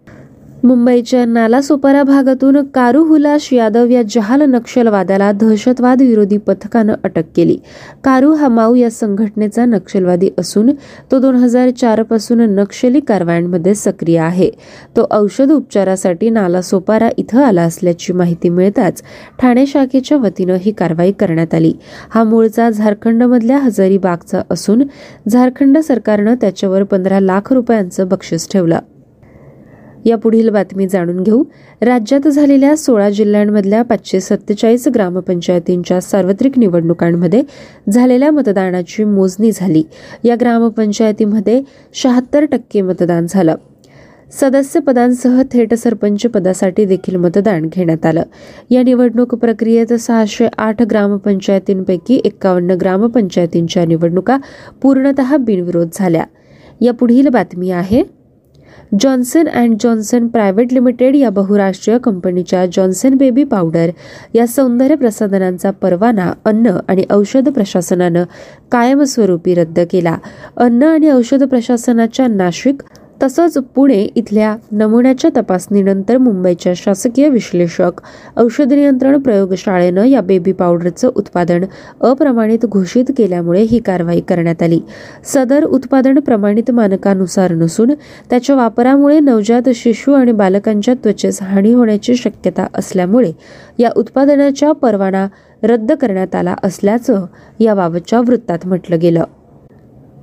मुंबईच्या 0.63 1.23
नालासोपारा 1.26 2.02
भागातून 2.04 2.58
कारू 2.65 3.04
हुलाश 3.04 3.47
यादव 3.54 3.89
या 3.89 4.02
जहाल 4.10 4.41
नक्षलवाद्याला 4.41 5.32
दहशतवाद 5.32 6.02
विरोधी 6.02 6.38
पथकानं 6.38 6.93
अटक 7.04 7.23
केली. 7.36 7.58
कारू 8.04 8.32
हा 8.34 8.47
माऊ 8.47 8.76
या 8.76 8.89
संघटनेचा 8.89 9.65
नक्षलवादी 9.65 10.30
असून 10.38 10.71
तो 11.12 11.19
दोन 11.19 11.36
हजार 11.36 11.69
चारपासून 11.69 12.41
नक्षली 12.56 12.99
कारवायांमध्ये 12.99 13.73
सक्रिय 13.76 14.17
आहे. 14.19 14.49
तो 14.97 15.08
औषध 15.12 15.52
उपचारासाठी 15.52 16.30
नालासोपारा 16.30 17.10
इथं 17.17 17.43
आला 17.43 17.62
असल्याची 17.62 18.13
माहिती 18.13 18.49
मिळताच 18.49 19.04
ठाणे 19.41 19.65
शाखेच्या 19.65 20.17
वतीनं 20.17 20.58
ही 20.62 20.71
कारवाई 20.71 21.12
करण्यात 21.12 21.54
आली. 21.54 21.73
हा 22.10 22.23
मूळचा 22.23 22.69
झारखंडमधल्या 22.69 23.58
हजारीबागचा 23.58 24.41
असून 24.52 24.84
झारखंड 25.30 25.78
सरकारनं 25.78 26.36
त्याच्यावर 26.41 26.84
पंधरा 26.84 27.19
लाख 27.19 27.54
रुपयांचं 27.54 28.08
बक्षीस 28.08 28.49
ठेवलं. 28.52 28.80
या 30.06 30.18
पुढील 30.18 30.50
बातमी 30.50 30.88
जाणून 30.88 31.24
घेऊ. 31.24 31.44
राज्यात 31.82 32.28
झालेल्या 32.28 32.78
सोळा 32.78 33.10
जिल्ह्यांमधल्या 33.10 33.82
पाचशे 33.82 34.20
सत्तेचाळीस 34.20 34.88
ग्रामपंचायतींच्या 34.88 36.02
सार्वत्रिक 36.02 36.60
निवडणुकांमध्ये 36.60 37.44
झालेल्या 37.89 38.32
मतदानाची 38.32 39.04
मोजणी 39.04 39.52
झाली. 39.54 39.84
या 40.24 40.36
ग्रामपंचायतीमध्ये 40.42 41.62
शहात्तर 41.94 42.46
टक्के 42.46 42.82
मतदान 42.82 43.26
झालं. 43.30 43.56
सदस्य 44.32 44.80
पदांसह 44.80 45.42
थेट 45.52 45.74
सरपंच 45.74 46.22
पदासाठी 46.22 46.86
देखील 46.86 47.16
मतदान 47.16 47.70
घेण्यात 47.76 48.06
आलं. 48.06 48.24
या 48.70 48.84
निवडणूक 48.84 49.36
प्रक्रियेत 49.36 49.94
सहाशे 49.94 50.48
आठ 50.58 50.82
ग्रामपंचायतींपैकी 50.82 52.22
एक्कावन्न 52.26 52.72
ग्रामपंचायतींच्या 52.72 53.86
निवडणुका 53.86 54.38
पूर्णतः 54.82 55.38
बिनविरोध 55.38 55.88
झाल्या. 55.94 56.24
या 56.82 56.94
पुढील 56.94 57.28
बातमी 57.28 57.72
आहे. 57.72 58.23
Johnson 58.99 59.47
and 59.47 59.77
Johnson 59.79 60.27
private 60.27 60.73
limited 60.73 61.15
या 61.15 61.29
बहुराष्ट्रीय 61.29 61.97
कंपनीच्या 61.97 62.65
जॉन्सन 62.65 63.13
बेबी 63.13 63.43
पावडर 63.43 63.89
या 64.34 64.47
सौंदर्य 64.47 64.95
प्रसाधनांचा 64.95 65.71
परवाना 65.71 66.34
अन्न 66.45 66.77
आणि 66.88 67.03
औषध 67.10 67.49
प्रशासनानं 67.49 68.23
कायमस्वरूपी 68.71 69.53
रद्द 69.53 69.79
केला. 69.91 70.17
अन्न 70.58 70.84
आणि 70.84 71.10
औषध 71.10 71.43
प्रशासनाच्या 71.43 72.27
नाशिक 72.27 72.82
तसंच 73.24 73.58
पुणे 73.76 74.08
इथल्या 74.16 74.56
नमुन्याच्या 74.72 75.30
तपासणीनंतर 75.38 76.18
मुंबईच्या 76.18 76.74
शासकीय 76.76 77.30
विश्लेषक 77.30 78.02
औषध 78.38 78.74
नियंत्रण 78.74 79.20
प्रयोगशाळेनं 79.20 80.04
या 80.04 80.22
बेबी 80.22 80.52
पावडरचं 80.52 81.12
उत्पादन 81.16 81.66
अप्रमाणित 82.02 82.66
घोषित 82.66 83.06
केल्यामुळे 83.18 83.62
ही 83.62 83.80
कारवाई 83.80 84.20
करण्यात 84.20 84.64
आली. 84.64 84.80
सदर 85.26 85.64
उत्पादन 85.64 86.20
प्रमाणित 86.20 86.72
मानकानुसार 86.72 87.52
नसून 87.52 87.92
त्याच्या 88.30 88.56
वापरामुळे 88.56 89.20
नवजात 89.20 89.70
शिशू 89.76 90.14
आणि 90.14 90.32
बालकांच्या 90.32 90.94
त्वचेस 90.94 91.42
हानी 91.42 91.74
होण्याची 91.74 92.16
शक्यता 92.16 92.68
असल्यामुळे 92.74 93.32
या 93.80 93.90
उत्पादनाच्या 93.96 94.72
परवाना 94.72 95.28
रद्द 95.64 95.92
करण्यात 95.92 96.36
आला 96.36 96.56
असल्याचं 96.64 97.26
याबाबतच्या 97.60 98.20
वृत्तात 98.20 98.60
म्हटलं 98.66 99.00
गेलं. 99.00 99.24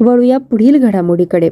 वळूया 0.01 0.39
पुढील 0.39 0.77
घडामोडीकडे. 0.83 1.51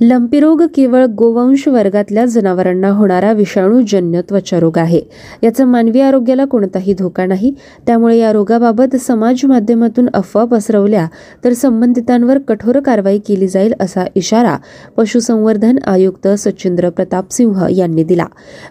लंपी 0.00 0.40
रोग 0.40 0.62
केवळ 0.62 1.06
गोवंश 1.06 1.68
वर्गातल्या 1.68 2.24
जनावरांना 2.24 2.88
होणारा 2.88 3.32
विषाणूजन्य 3.32 4.22
त्वचारोग 4.22 4.78
आहे. 4.78 5.00
याचा 5.42 5.64
मानवी 5.64 6.00
आरोग्याला 6.00 6.44
कोणताही 6.44 6.94
धोका 6.94 7.26
नाही. 7.26 7.54
त्यामुळे 7.86 8.18
या 8.18 8.32
रोगाबाबत 8.32 8.96
समाज 8.96 9.44
माध्यमातून 9.44 10.08
अफवा 10.14 10.44
पसरवल्या 10.44 11.06
तर 11.44 11.52
संबंधितांवर 11.52 12.38
कठोर 12.38 12.80
कारवाई 12.80 13.18
केली 13.18 13.48
जाईल 13.48 13.74
असा 13.80 14.04
इशारा 14.14 14.56
पशुसंवर्धन 14.96 15.78
आयुक्त 15.86 16.28
सचिंद्र 16.28 16.90
प्रताप 16.90 17.32
सिंह 17.32 17.66
यांनी 17.70 18.04
दिला. 18.04 18.26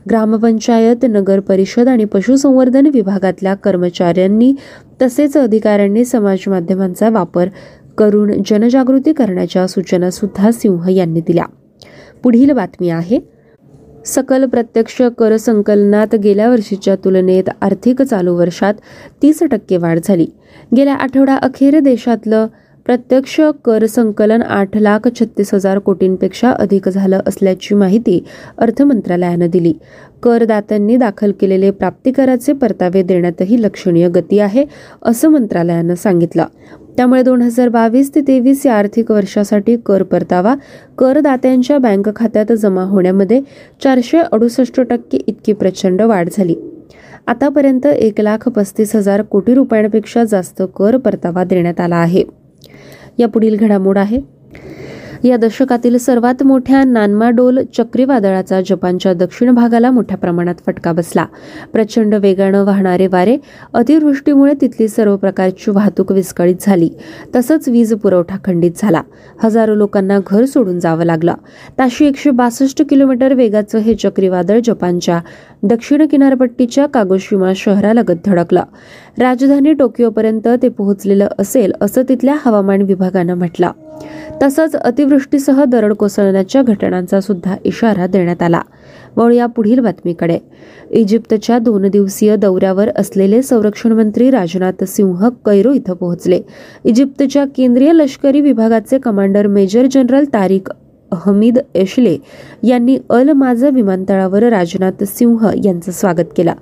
ग्रामपंचायत 0.10 1.06
नगर 1.10 1.40
परिषद 1.40 1.88
आणि 1.88 2.06
पशुसंवर्धन 2.06 2.88
विभागातल्या 2.94 3.54
कर्मचाऱ्यांनी 3.54 4.54
तसेच 5.02 5.38
अधिकाऱ्यांनी 5.38 6.06
समाज 6.06 6.38
माध्यमांचा 6.48 7.10
वापर 7.10 7.50
करून 7.98 8.32
जनजागृती 8.46 9.14
करण्याच्या 9.14 9.68
सूचना 9.68 10.10
सुद्धा 10.12 10.52
सिंह 10.52 10.90
यांनी 10.90 11.22
दिल्या. 11.22 11.46
पुढील 12.24 12.52
बातमी 12.52 12.90
आहे 12.90 13.20
सकल 14.06 14.46
प्रत्यक्ष 14.46 15.02
कर 15.18 15.36
संकलनात 15.38 16.16
गेल्या 16.16 16.50
वर्षीच्या 16.50 16.96
तुलनेत 16.96 17.50
आर्थिक 17.62 18.02
चालू 18.02 18.36
वर्षात 18.36 18.74
तीस 19.22 19.44
टक्के 19.44 19.78
वाढ 19.78 20.00
झाली. 20.04 20.26
गेल्या 20.76 20.94
आठवडा 20.94 21.36
अखेर 21.36 21.80
देशातलं 21.80 22.48
प्रत्यक्ष 22.86 23.40
कर 23.66 23.86
संकलन 23.86 24.42
आठ 24.42 24.76
लाख 24.78 25.08
छत्तीस 25.20 25.54
हजार 25.54 25.80
कोटींपेक्षा 25.80 26.50
अधिक 26.52 26.90
झालं 26.90 27.20
असल्याची 27.28 27.76
माहिती 27.76 28.24
अर्थ 28.58 28.82
मंत्रालयानं 28.82 29.50
दिली. 29.50 29.74
करदात्यांनी 30.24 30.98
दाखल 30.98 31.32
केलेले 31.32 31.72
प्राप्तिकराचे 31.72 32.54
परतावे 32.54 33.04
देण्यातही 33.04 33.62
लक्षणीय 33.62 34.10
गती 34.10 34.40
आहे 34.40 34.66
असं 35.02 35.30
मंत्रालयानं 35.30 35.96
सांगितलं. 35.96 36.46
त्यामुळे 36.98 37.24
दोन 37.24 37.42
हजार 37.42 37.70
बावीस 37.70 38.16
ते 38.16 38.22
तेवीस 38.22 38.66
या 38.66 38.74
आर्थिक 38.74 39.12
वर्षासाठी 39.12 39.78
कर 39.78 40.04
परतावा 40.04 40.56
करदात्यांच्या 40.98 41.78
बँक 41.78 42.10
खात्यात 42.16 42.52
जमा 42.52 42.84
होण्यामध्ये 42.84 43.42
चारशे 43.84 44.18
अडुसष्ट 44.18 44.82
टक्के 44.82 45.18
इतकी 45.28 45.54
प्रचंड 45.54 46.02
वाढ 46.02 46.30
झाली. 46.32 46.56
आतापर्यंत 47.28 47.86
एक 47.86 48.22
लाख 48.22 48.50
पस्तीस 48.50 48.96
हजार 48.96 49.22
कोटी 49.22 49.54
रुपयांपेक्षा 49.54 50.24
जास्त 50.24 50.64
कर 50.78 50.98
परतावा 50.98 51.44
देण्यात 51.44 51.80
आला 51.80 51.96
आहे. 51.96 52.24
या 53.18 53.28
पुढील 53.28 53.58
घडामोड 53.58 53.98
आहे. 53.98 54.20
या 55.24 55.38
दशकातील 55.38 55.98
सर्वात 55.98 56.44
मोठ्या 56.44 56.84
नानमाडोल 56.84 57.60
चक्रीवादळाचा 57.78 58.62
जपानच्या 58.62 59.14
दक्षिण 59.14 59.52
भागाला 59.52 59.92
मोठ्या 59.92 60.18
प्रमाणात 60.18 60.56
फटका 60.66 60.92
बसला. 60.92 61.26
प्रचंड 61.74 62.16
वेगानं 62.16 62.64
वाहणारे 62.64 63.08
वारे 63.08 63.38
अतिवृष्टीमुळे 63.74 64.54
तिथली 64.62 64.88
सर्व 64.88 65.16
प्रकारची 65.18 65.72
वाहतूक 65.72 66.12
विस्कळीत 66.12 66.56
झाली. 66.62 66.90
तसंच 67.36 67.70
वीज 67.70 67.94
पुरवठा 67.94 68.38
खंडित 68.46 68.72
झाला. 68.78 69.02
हजारो 69.44 69.76
लोकांना 69.76 70.20
घर 70.28 70.46
सोडून 70.46 70.80
जावं 70.80 71.04
लागलं. 71.04 71.34
ताशी 71.80 72.06
एकशे 72.06 72.30
बासष्ट 72.30 72.82
किलोमीटर 72.90 73.34
वेगाचं 73.34 73.78
हे 73.78 73.96
चक्रीवादळ 73.96 74.60
जपानच्या 74.64 75.22
दक्षिण 75.64 76.08
किनारपट्टीच्या 76.08 76.86
कागोशिमा 76.86 77.52
शहरालगत 77.56 78.14
धडकला. 78.26 78.64
राजधानी 79.20 79.74
टोकियोपर्यंत 79.74 80.48
ते 80.62 80.70
पोहोचलेलं 80.70 81.28
असेल 81.40 81.74
असं 81.82 82.02
तिथल्या 82.10 82.36
हवामान 82.46 82.82
विभागानं 82.82 83.34
म्हटलं. 83.34 83.72
तसंच 84.42 84.76
अतिवृष्टीसह 84.76 85.64
दरड 85.64 85.94
कोसळण्याच्या 85.94 86.62
घटनांचा 86.62 87.22
सुद्धा 87.22 87.56
इशारा 87.64 88.08
देण्यात 88.08 88.44
आला. 88.44 88.62
वळूया 89.16 89.46
पुढील 89.46 89.80
बातमीकडे. 89.80 90.40
इजिप्तच्या 90.92 91.60
दोन 91.60 91.88
दिवसीय 91.88 92.36
दौऱ्यावर 92.36 92.90
असलेले 92.96 93.42
संरक्षण 93.42 93.92
मंत्री 93.92 94.32
राजनाथ 94.32 94.84
सिंह 94.84 95.30
कैरो 95.30 95.74
इथं 95.74 95.94
पोहोचले. 95.94 96.42
इजिप्तच्या 96.86 97.46
केंद्रीय 97.46 97.94
लष्करी 97.94 98.42
विभागाचे 98.42 98.98
commander 98.98 99.48
major 99.48 99.86
general 99.92 100.24
Tarik 100.34 100.68
Hamid 101.14 101.60
Ashley 101.76 102.18
यांनी 102.64 102.98
अल 103.10 103.30
माझ 103.30 103.64
विमानतळावर 103.64 104.44
राजनाथ 104.44 105.04
सिंह 105.04 105.52
यांचं 105.66 105.92
स्वागत 105.92 106.34
केलं. 106.38 106.54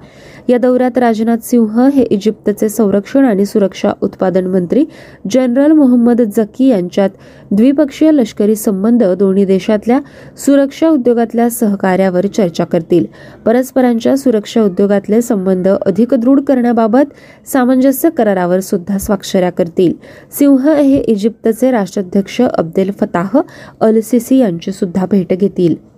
या 0.50 0.58
दौऱ्यात 0.58 0.98
राजनाथ 0.98 1.38
सिंह 1.44 1.88
हे 1.88 2.04
इजिप्तचे 2.04 2.70
संरक्षण 2.70 3.26
आणि 3.26 3.46
सुरक्षा 3.46 3.92
उत्पादन 4.02 4.48
मंत्री 4.48 4.86
जनरल 5.32 5.72
मोहम्मद 5.72 6.22
जकी 6.22 6.68
यांच्यात 6.68 7.10
द्विपक्षीय 7.52 8.12
लष्करी 8.12 8.56
संबंध 8.56 9.04
दोन्ही 9.04 9.46
देशातल्या 9.46 10.00
सुरक्षा 10.38 10.90
उद्योगातल्या 10.90 11.50
सहकार्यावर 11.50 12.26
चर्चा 12.26 12.66
करतील. 12.66 13.06
परस्परांच्या 13.46 14.18
सुरक्षा 14.18 14.62
उद्योगातले 14.62 15.22
संबंध 15.22 15.68
अधिक 15.68 16.14
दृढ 16.14 16.42
करण्याबाबत 16.42 17.48
सामंजस्य 17.48 18.10
करारावर 18.10 18.60
सुद्धा 18.60 18.98
स्वाक्षऱ्या 18.98 19.50
करतील. 19.50 19.94
सिंह 20.32 20.72
हे 20.74 20.98
इजिप्तचे 20.98 21.72
राष्ट्राध्यक्ष 21.72 22.42
अब्देल 22.42 22.92
फताह 22.92 23.40
अल 23.82 24.00
सिसी 24.00 24.38
यांची 24.38 24.72
सुद्धा 24.72 25.06
भेट 25.12 25.34
घेतील. 25.34 25.91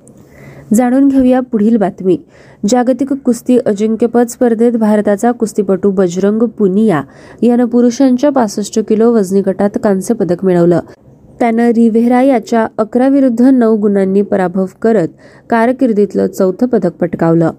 जाणून 0.73 1.07
घेऊया 1.07 1.39
पुढील 1.39 1.77
बातमी. 1.77 2.17
जागतिक 2.69 3.13
कुस्ती 3.13 3.57
अजिंक्यपद 3.57 4.27
स्पर्धेत 4.27 4.73
भारताचा 4.73 5.31
कुस्तीपटू 5.31 5.91
बजरंग 5.91 6.43
पुनिया 6.43 7.01
यानं 7.41 7.65
पुरुषांच्या 7.65 8.29
पासष्ट 8.29 8.79
किलो 8.79 9.13
वजनी 9.13 9.41
गटात 9.41 9.69
कांस्य 9.83 10.13
पदक 10.13 10.45
मिळवलं. 10.45 10.79
त्यानं 11.39 11.69
रिव्हेरा 11.69 12.21
याच्या 12.21 12.67
अकरा 12.77 13.07
विरुद्ध 13.07 13.41
नऊ 13.41 13.75
गुणांनी 13.75 14.21
पराभव 14.21 14.65
करत 14.81 15.07
कारकिर्दीतलं 15.49 16.27
चौथं 16.27 16.67
पदक 16.67 16.91
पटकावलं. 16.91 17.51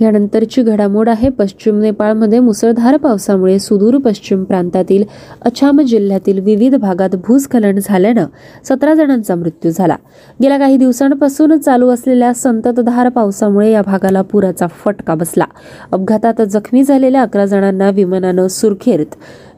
यानंतरची 0.00 0.62
घडामोड 0.62 1.08
आहे 1.08 1.28
पश्चिम 1.28 1.80
नेपाळमध्ये 1.80 2.40
मुसळधार 2.40 2.96
पावसामुळे 2.96 3.58
सुदूर 3.58 3.96
पश्चिम 3.96 4.44
प्रांतातील 4.44 5.04
अछाम 5.42 5.80
जिल्ह्यातील 5.80 6.38
विविध 6.38 6.74
भागात 6.74 7.10
भूस्खलन 7.14 7.78
झाल्यानं 7.82 8.26
सतरा 8.64 8.94
जणांचा 8.94 9.34
मृत्यू 9.34 9.70
झाला. 9.70 9.96
गेल्या 10.42 10.58
काही 10.58 10.76
दिवसांपासून 10.76 11.58
चालू 11.58 11.88
असलेल्या 11.88 12.34
संततधार 12.34 13.08
पावसामुळे 13.08 13.70
या 13.72 13.82
भागाला 13.82 14.22
पुराचा 14.22 14.66
फटका 14.66 15.14
बसला. 15.14 15.44
अपघातात 15.92 16.42
जखमी 16.42 16.84
झालेल्या 16.84 17.22
अकरा 17.22 17.46
जणांना 17.46 17.90
विमानानं 17.90 18.46
सुरखेरत 18.46 19.14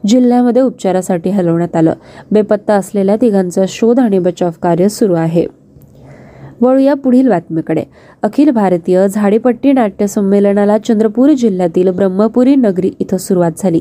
जिल्ह्यामध्ये 0.06 0.62
उपचारासाठी 0.62 1.30
हलवण्यात 1.30 1.76
आलं. 1.76 1.92
बेपत्ता 2.30 2.74
असलेल्या 2.74 3.16
तिघांचा 3.20 3.64
शोध 3.68 4.00
आणि 4.00 4.18
बचाव 4.18 4.50
कार्य 4.62 4.88
सुरू 4.88 5.14
आहे. 5.14 5.63
वळूया 6.64 6.94
पुढील 6.94 7.28
बातमीकडे. 7.28 7.82
अखिल 8.22 8.50
भारतीय 8.50 9.08
झाडेपट्टी 9.08 9.72
नाट्य 9.72 10.06
संमेलनाला 10.06 10.78
चंद्रपूर 10.78 11.30
जिल्ह्यातील 11.30 11.88
ब्रह्मपुरी 11.88 12.56
नगरी 12.56 12.90
इथं 13.00 13.16
सुरुवात 13.16 13.52
झाली. 13.58 13.80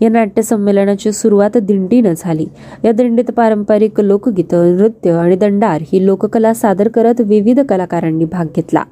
या 0.00 0.10
नाट्य 0.10 0.42
संमेलनाची 0.42 1.12
सुरुवात 1.12 1.58
दिंडीनं 1.58 2.12
झाली. 2.16 2.46
या 2.84 2.92
दिंडीत 2.92 3.24
पारंपरिक 3.24 4.00
लोकगीतं 4.00 4.76
नृत्य 4.76 5.10
आणि 5.10 5.36
दंडार 5.36 5.82
ही 5.92 6.06
लोककला 6.06 6.54
सादर 6.54 6.88
करत 6.88 7.20
विविध 7.20 7.60
कलाकारांनी 7.60 8.24
भाग 8.24 8.46
घेतला. 8.56 8.82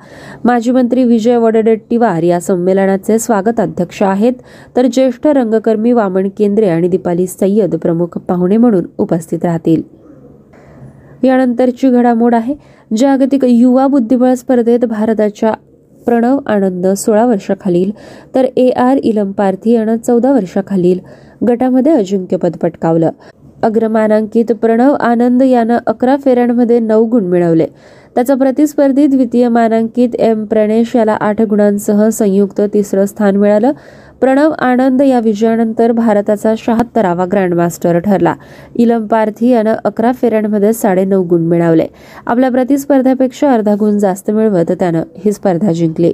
माजी 0.44 0.70
मंत्री 0.70 1.04
विजय 1.04 1.36
वडडेट्टीवार 1.36 2.22
या 2.22 2.40
संमेलनाचे 2.40 3.18
स्वागत 3.18 3.60
अध्यक्ष 3.60 4.02
आहेत. 4.02 4.32
तर 4.76 4.86
ज्येष्ठ 4.86 5.26
रंगकर्मी 5.26 5.92
वामन 5.92 6.28
केंद्रे 6.38 6.68
आणि 6.68 6.88
दीपाली 6.88 7.26
सय्यद 7.26 7.74
प्रमुख 7.74 8.18
पाहुणे 8.18 8.56
म्हणून 8.56 8.84
उपस्थित 8.98 9.44
राहतील. 9.44 9.99
यानंतरची 11.22 11.90
घडामोड 11.90 12.34
आहे. 12.34 12.54
जागतिक 12.96 13.44
युवा 13.44 13.86
बुद्धिबळ 13.86 14.34
स्पर्धेत 14.34 14.84
भारताच्या 14.84 15.52
प्रणव 16.06 16.38
आनंद 16.46 16.86
सोळा 16.86 17.26
वर्षाखालील 17.26 17.90
तर 18.34 18.44
ए 18.56 18.68
आर 18.68 18.96
इलम 18.96 19.32
पार्थी 19.32 19.72
यानं 19.72 19.96
चौदा 19.96 20.32
वर्षाखालील 20.32 20.98
गटामध्ये 21.48 21.92
अजिंक्यपद 21.92 22.56
पटकावलं. 22.62 23.10
अग्रमानांकित 23.62 24.52
प्रणव 24.52 24.92
आनंद 24.92 25.42
यानं 25.42 25.78
अकरा 25.86 26.16
फेऱ्यांमध्ये 26.16 26.78
नऊ 26.78 27.04
गुण 27.04 27.24
मिळवले. 27.24 27.66
त्याचा 28.14 28.34
प्रतिस्पर्धी 28.34 29.06
द्वितीय 29.06 29.48
मानांकित 29.48 30.14
एम 30.14 30.44
प्रणेश 30.44 30.96
याला 30.96 31.12
आठ 31.12 31.42
गुणांसह 31.42 32.08
संयुक्त 32.08 32.60
तिसरं 32.74 33.04
स्थान 33.04 33.36
मिळालं. 33.36 33.72
प्रणव 34.20 34.50
आनंद 34.58 35.02
या 35.02 35.20
विजयानंतर 35.20 35.92
भारताचा 35.92 36.54
शहात्तरावा 36.58 37.24
ग्रँडमास्टर 37.24 37.98
ठरला. 37.98 38.34
इलम 38.76 39.06
पार्थी 39.06 39.48
यानं 39.48 39.74
अकरा 39.84 40.12
फेऱ्यांमध्ये 40.12 40.72
साडेनऊ 40.72 41.22
गुण 41.22 41.40
मिळवले. 41.40 41.86
आपल्या 42.26 42.50
प्रतिस्पर्ध्यापेक्षा 42.50 43.52
अर्धा 43.52 43.74
गुण 43.74 43.98
जास्त 43.98 44.30
मिळवत 44.30 44.72
त्यानं 44.72 45.02
ही 45.16 45.32
स्पर्धा 45.32 45.72
जिंकली. 45.72 46.12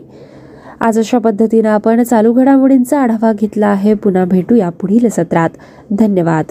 आज 0.81 0.99
अशा 0.99 1.19
पद्धतीनं 1.19 1.69
आपण 1.69 2.03
चालू 2.03 2.33
घडामोडींचा 2.33 3.01
आढावा 3.01 3.33
घेतला 3.33 3.67
आहे. 3.67 3.95
पुन्हा 3.95 4.25
भेटूया 4.25 4.71
पुढील 4.71 5.09
सत्रात. 5.09 5.51
धन्यवाद. 5.91 6.45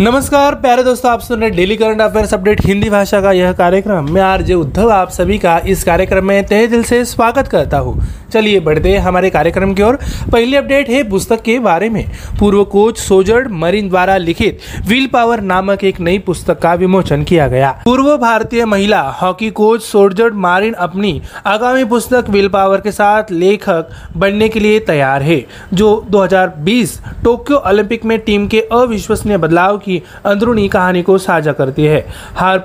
नमस्कार, 0.00 0.54
प्यारे 0.54 0.82
दोस्तों, 0.82 1.10
आप 1.12 1.20
सुन 1.20 1.40
रहे 1.40 1.50
daily 1.50 1.76
current 1.76 2.00
affairs 2.00 2.34
update 2.34 2.60
Hindi 2.66 2.88
भाषा 2.88 3.20
का 3.20 3.32
यह 3.32 3.52
कार्यक्रम। 3.52 4.06
मैं 4.10 4.22
आरजे 4.22 4.54
उद्धव, 4.54 4.88
आप 4.88 5.12
सभी 5.12 5.36
का 5.38 5.58
इस 5.66 5.84
कार्यक्रम 5.84 6.24
में 6.24 6.42
तहे 6.50 6.66
दिल 6.66 6.82
से 6.82 7.04
स्वागत 7.04 7.48
करता 7.50 7.78
हूँ। 7.78 7.94
चलिए 8.34 8.58
बढ़ते 8.58 8.90
हैं 8.90 8.98
हमारे 8.98 9.28
कार्यक्रम 9.28 9.72
की 9.72 9.82
ओर। 9.82 9.94
पहली 10.32 10.56
अपडेट 10.56 10.88
है 10.88 11.02
पुस्तक 11.02 11.42
के 11.44 11.58
बारे 11.58 11.88
में। 11.88 12.02
पूर्व 12.40 12.62
कोच 12.64 12.98
सोजर्ड 12.98 13.50
मरीन 13.50 13.88
द्वारा 13.88 14.16
लिखित 14.18 14.52
विल 14.88 15.06
पावर 15.06 15.40
नामक 15.40 15.84
एक 15.84 16.00
नई 16.00 16.18
पुस्तक 16.18 16.54
का 16.62 16.74
विमोचन 16.74 17.22
किया 17.26 17.46
गया। 17.48 17.70
पूर्व 17.84 18.16
भारतीय 18.16 18.64
महिला, 18.64 19.02
हॉकी 19.20 19.50
कोच 19.50 19.82
सोजर्ड 19.82 20.34
मारिन 20.34 20.74
अपनी 20.74 21.20
आगामी 21.44 21.84
पुस्तक 21.84 22.30
विल 22.30 22.48
पावर 22.48 22.80
के 22.80 22.92
साथ 22.92 23.22
लेखक 23.30 23.82
बनने 24.14 24.48
के 24.48 24.62
लिए 24.62 24.78
तैयार 24.88 25.22
है, 25.22 25.40
जो 25.74 26.00
2020 26.08 26.98
टोक्यो 27.24 27.56
ओलंपिक 27.66 28.06
में 28.06 28.18
टीम 28.26 28.46
के 28.46 28.60
अविश्वसनीय 28.70 29.36
बदलाव 29.36 29.76
की 29.76 29.89
अंदरूनी 30.24 30.68
कहानी 30.68 31.02
को 31.02 31.18
साझा 31.18 31.52
करती 31.52 31.84
है। 31.84 32.06
हार 32.34 32.58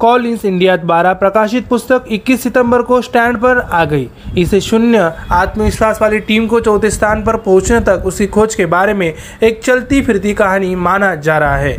कॉलिंस 0.00 0.44
इंडिया 0.44 0.76
द्वारा 0.76 1.12
प्रकाशित 1.12 1.62
पुस्तक 1.70 2.04
21 2.10 2.42
सितंबर 2.42 2.80
को 2.80 3.00
स्टैंड 3.00 3.36
पर 3.36 3.58
आ 3.72 3.84
गई। 3.84 4.06
इसे 4.36 4.60
शून्य 4.60 5.08
आत्मविश्वास 5.30 5.98
वाली 6.00 6.18
टीम 6.18 6.46
को 6.46 6.60
चौथे 6.60 6.90
स्थान 6.90 7.20
पर 7.20 7.36
पहुँचने 7.36 7.78
तक 7.78 8.06
उसकी 8.06 8.26
खोज 8.32 8.54
के 8.54 8.64
बारे 8.64 8.92
में 8.92 9.12
एक 9.42 9.62
चलती 9.64 10.02
फिरती 10.02 10.32
कहानी 10.32 10.74
माना 10.74 11.14
जा 11.14 11.38
रहा 11.38 11.56
है। 11.56 11.72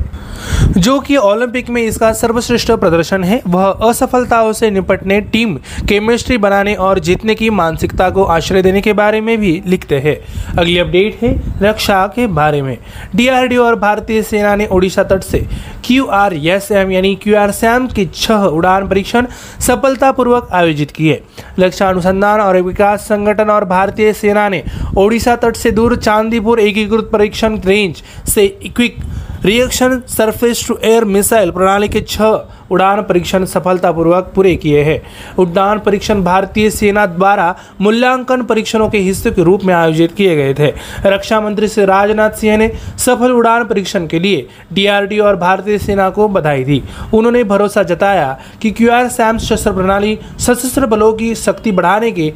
जो 0.82 0.99
कि 0.99 1.18
ओलंपिक 1.18 1.70
में 1.70 1.84
इसका 1.84 2.13
सर्वश्रेष्ठ 2.13 2.72
प्रदर्शन 2.72 3.24
है, 3.24 3.38
वह 3.45 3.74
असफलताओं 3.82 4.51
से 4.51 4.70
निपटने, 4.70 5.20
टीम 5.20 5.57
केमिस्ट्री 5.89 6.38
बनाने 6.38 6.76
और 6.80 6.97
जीतने 6.97 7.34
की 7.34 7.49
मानसिकता 7.49 8.09
को 8.09 8.24
आश्रय 8.24 8.61
देने 8.61 8.82
के 8.82 8.91
बारे 8.91 9.20
में 9.20 9.39
भी 9.39 9.61
लिखते 9.65 9.97
हैं। 9.97 10.15
अगली 10.57 10.80
अपडेट 10.80 11.24
है 11.24 11.34
रक्षा 11.61 12.05
के 12.07 12.26
बारे 12.26 12.61
में। 12.61 12.76
डीआरडीओ 13.13 13.63
और 13.63 13.74
भारतीय 13.74 14.22
सेना 14.22 14.55
ने 14.55 14.65
ओडिशा 14.72 15.03
तट 15.03 15.24
से 15.24 15.39
क्यू 15.88 16.05
आर 16.05 16.32
एस 16.32 16.72
एम 16.72 16.91
यानी 16.91 17.15
क्यू 17.15 17.36
आर 17.36 17.51
सैम 17.51 17.88
के 17.95 18.05
छह 18.14 18.45
उड़ान 18.47 18.88
परीक्षण 18.88 19.28
सफलतापूर्वक 19.60 20.49
आयोजित 20.53 20.91
किए। 20.91 21.22
रक्षा 21.60 21.89
अनुसंधान 21.89 22.41
और 22.41 22.62
विकास 22.62 23.08
संगठन 23.08 23.49
और 23.49 23.66
भारतीय 23.66 24.14
सेना 24.14 24.47
ने 24.49 24.64
ओडिशा 24.97 25.36
तट 25.36 25.55
से 25.55 25.72
दूर 25.72 25.95
चांदीपुर 25.97 26.60
एकीकृत 26.60 27.10
परीक्षण 27.14 27.60
range 27.66 28.03
say 28.28 28.45
quick 28.64 28.97
reaction 29.46 30.02
surface 30.10 30.64
to 30.68 30.78
air 30.84 31.06
missile 31.06 31.52
प्रणाली 31.52 31.88
के 31.88 32.02
छह 32.02 32.72
उड़ान 32.72 33.02
परीक्षण 33.02 33.46
सफलतापूर्वक 33.46 34.32
पूरे 34.36 34.56
किए 34.56 34.82
हैं। 34.84 35.02
उड़ान 35.40 35.80
परीक्षण 35.80 36.24
भारतीय 36.24 36.70
सेना 36.70 37.06
द्वारा 37.06 37.56
मूल्यांकन 37.82 38.42
परीक्षणों 38.44 38.90
के 38.90 38.98
हिस्से 38.98 39.32
के 39.32 39.44
रूप 39.44 39.64
में 39.64 39.74
आयोजित 39.74 40.12
किए 40.12 40.36
गए 40.36 40.54
थे। 40.54 40.72
रक्षा 41.06 41.42
मंत्री 41.42 41.68
श्री 41.68 41.86
राजनाथ 41.86 42.32
सिंह 42.32 42.58
ने 42.58 42.72
सफल 42.98 43.32
उड़ान 43.32 43.66
परीक्षण 43.66 44.08
के 44.08 44.20
लिए 44.20 44.48
डीआरडीओ 44.74 45.24
और 45.24 45.36
भारतीय 45.36 45.78
सेना 45.78 46.10
को 46.10 46.28
बधाई 46.28 46.64
दी। 46.64 46.82
उन्होंने 47.14 47.44
भरोसा 47.44 47.84
जताया 47.84 48.38
कि 48.62 48.72
क्यू 48.72 48.92
आर 48.92 49.10
सैम 49.10 49.38
शस्त्र 49.40 49.74
प्रणाली 49.74 50.18
सशस्त्र 50.40 50.86
बलों 50.86 51.14
की 51.14 51.34
शक्ति 51.36 51.72
बढ़ाने 51.72 52.12
के 52.12 52.34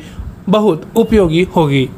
बहुत 0.49 0.91
उपयोगी 0.95 1.43
होगी। 1.55 1.89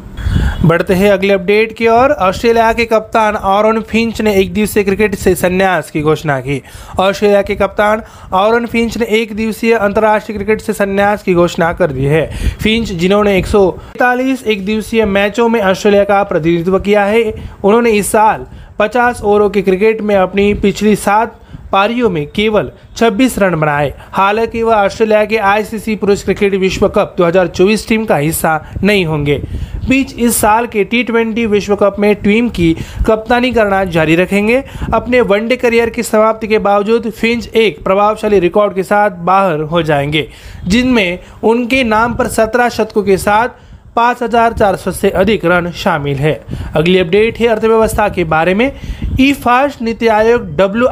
बढ़ते 0.66 0.94
हैं 0.94 1.12
अगले 1.12 1.34
अपडेट 1.34 1.74
की 1.78 1.88
ओर। 1.88 2.12
ऑस्ट्रेलिया 2.12 2.72
के 2.74 2.86
कप्तान 2.86 3.36
ऑरन 3.36 3.82
फिंच 3.82 4.22
ने 4.22 4.34
एक 4.34 4.54
दिवसीय 4.54 4.84
क्रिकेट 4.84 5.16
से 5.16 5.36
संन्यास 5.36 5.92
की 5.92 6.02
घोषणा 6.02 6.40
की। 6.40 6.60
ऑस्ट्रेलिया 7.00 7.42
के 7.42 7.56
कप्तान 7.56 8.00
ऑरन 8.32 8.66
फिंच 8.66 8.98
ने 8.98 9.06
एक 9.10 9.36
दिवसीय 9.36 9.74
अंतर्राष्ट्रीय 9.74 10.38
क्रिकेट 10.38 10.62
से 10.62 10.74
संन्यास 10.74 11.24
की 11.24 11.34
घोषणा 11.34 11.72
कर 11.72 11.92
दी 11.92 12.06
है। 12.06 12.26
फिंच, 12.62 12.92
जिन्होंने 12.92 13.38
एक 13.38 13.46
एक 14.48 14.66
दिवसीय 14.66 15.06
मैचों 15.06 15.52
में 15.52 15.62
ऑस्ट्रेलिया 15.62 16.04
का 16.04 16.24
प्रतिनिधित्व 16.24 16.78
किया 16.78 17.06
है, 17.06 17.24
उन्होंने 17.64 17.90
इस 17.90 18.12
साल 18.12 18.44
50 18.80 19.22
ओवरों 19.24 19.50
के 19.50 19.62
क्रिकेट 19.62 20.02
में 20.02 20.18
अपनी 20.18 20.54
पिछली 20.54 20.96
सात 20.96 21.28
पारियों 21.74 22.10
में 22.10 22.26
केवल 22.28 22.72
26 22.98 23.38
रन 23.40 23.60
बनाए। 23.60 23.94
हालाँकि 24.12 24.64
वह 24.64 24.76
ऑस्ट्रेलिया 24.76 25.26
के 25.26 25.38
आईसीसी 25.38 25.96
पुरुष 25.96 26.24
क्रिकेट 26.24 26.56
विश्व 26.56 26.88
कप 26.88 27.16
2024 27.18 27.88
टीम 27.88 28.06
का 28.06 28.18
हिस्सा 28.18 28.60
नहीं 28.84 29.06
होंगे। 29.06 29.42
बीच 29.90 30.14
इस 30.16 30.36
साल 30.38 30.68
के 30.68 30.84
टी 30.84 31.46
विश्व 31.46 31.76
कप 31.76 31.96
में 32.00 32.14
टीम 32.16 32.50
की 32.50 32.74
कप्तानी 33.08 33.52
करना 33.52 33.84
जारी 33.86 34.16
रखेंगे। 34.16 34.64
अपने 34.94 35.22
वनडे 35.22 35.56
करियर 35.56 35.90
की 35.90 36.04
समाप्ति 36.04 36.48
के 36.48 36.60
बावजूद 36.60 37.10
फिंच 37.12 37.48
एक 37.48 37.84
प्रभावशाली 37.84 38.40
रिकॉर्ड 38.40 38.76
के 38.76 38.84
साथ 38.84 39.12
बाहर 39.26 39.62
हो 39.62 39.82
जाएँगे, 39.82 40.28
जिनमें 40.68 41.20
उनके 41.44 41.84
नाम 41.84 42.14
पर 42.14 42.28
सत्रह 42.30 42.70
शतकों 42.70 43.04
के 43.04 43.18
साथ 43.18 43.62
पाँच 43.96 44.24
हजार 44.24 44.52
चार 44.52 44.76
सौ 44.76 44.92
से 44.92 45.10
अधिक 45.10 45.46
रन 45.46 45.68
शामिल 45.74 46.18
है। 46.18 46.34
अगली 46.76 47.00
अपडेट 47.00 47.38
है 47.40 47.48
अर्थव्यवस्था 47.48 48.08
के 48.08 48.24
बारे 48.24 48.54
में। 48.54 48.70
E 49.20 49.32
fast 49.34 49.82
NITI 49.82 50.08
Aayog 50.08 50.42
W 50.58 50.88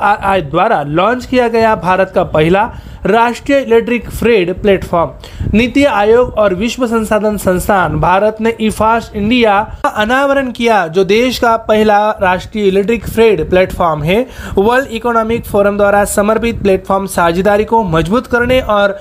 द्वारा 0.49 0.83
लॉन्च 0.87 1.25
किया 1.27 1.47
गया 1.47 1.75
भारत 1.75 2.05
का 2.15 2.23
पहला 2.23 2.67
राष्ट्रीय 3.05 3.57
electric 3.57 4.09
freight 4.09 4.53
platform. 4.61 5.11
NITI 5.53 5.83
Aayog 5.85 6.33
और 6.33 6.53
विश्व 6.55 6.85
संसाधन 6.87 7.37
संस्थान 7.37 7.99
भारत 7.99 8.37
ने 8.41 8.49
इफास्ट 8.61 9.15
इंडिया 9.15 9.59
का 9.83 9.89
अनावरण 9.91 10.51
किया, 10.51 10.85
जो 10.87 11.03
देश 11.03 11.39
का 11.39 11.55
पहला 11.59 11.99
राष्ट्रीय 12.21 12.67
इलेक्ट्रिक 12.67 13.07
फ्रेड 13.07 13.49
प्लेटफॉर्म 13.49 14.03
है। 14.03 14.25
वर्ल्ड 14.57 14.87
इकोनॉमिक 14.91 15.45
फोरम 15.45 15.77
द्वारा 15.77 16.03
समर्पित 16.07 16.61
प्लेटफॉर्म 16.61 17.05
साझेदारी 17.07 17.65
को 17.65 17.83
मज़बूत 17.85 18.27
करने 18.27 18.59
और 18.61 18.99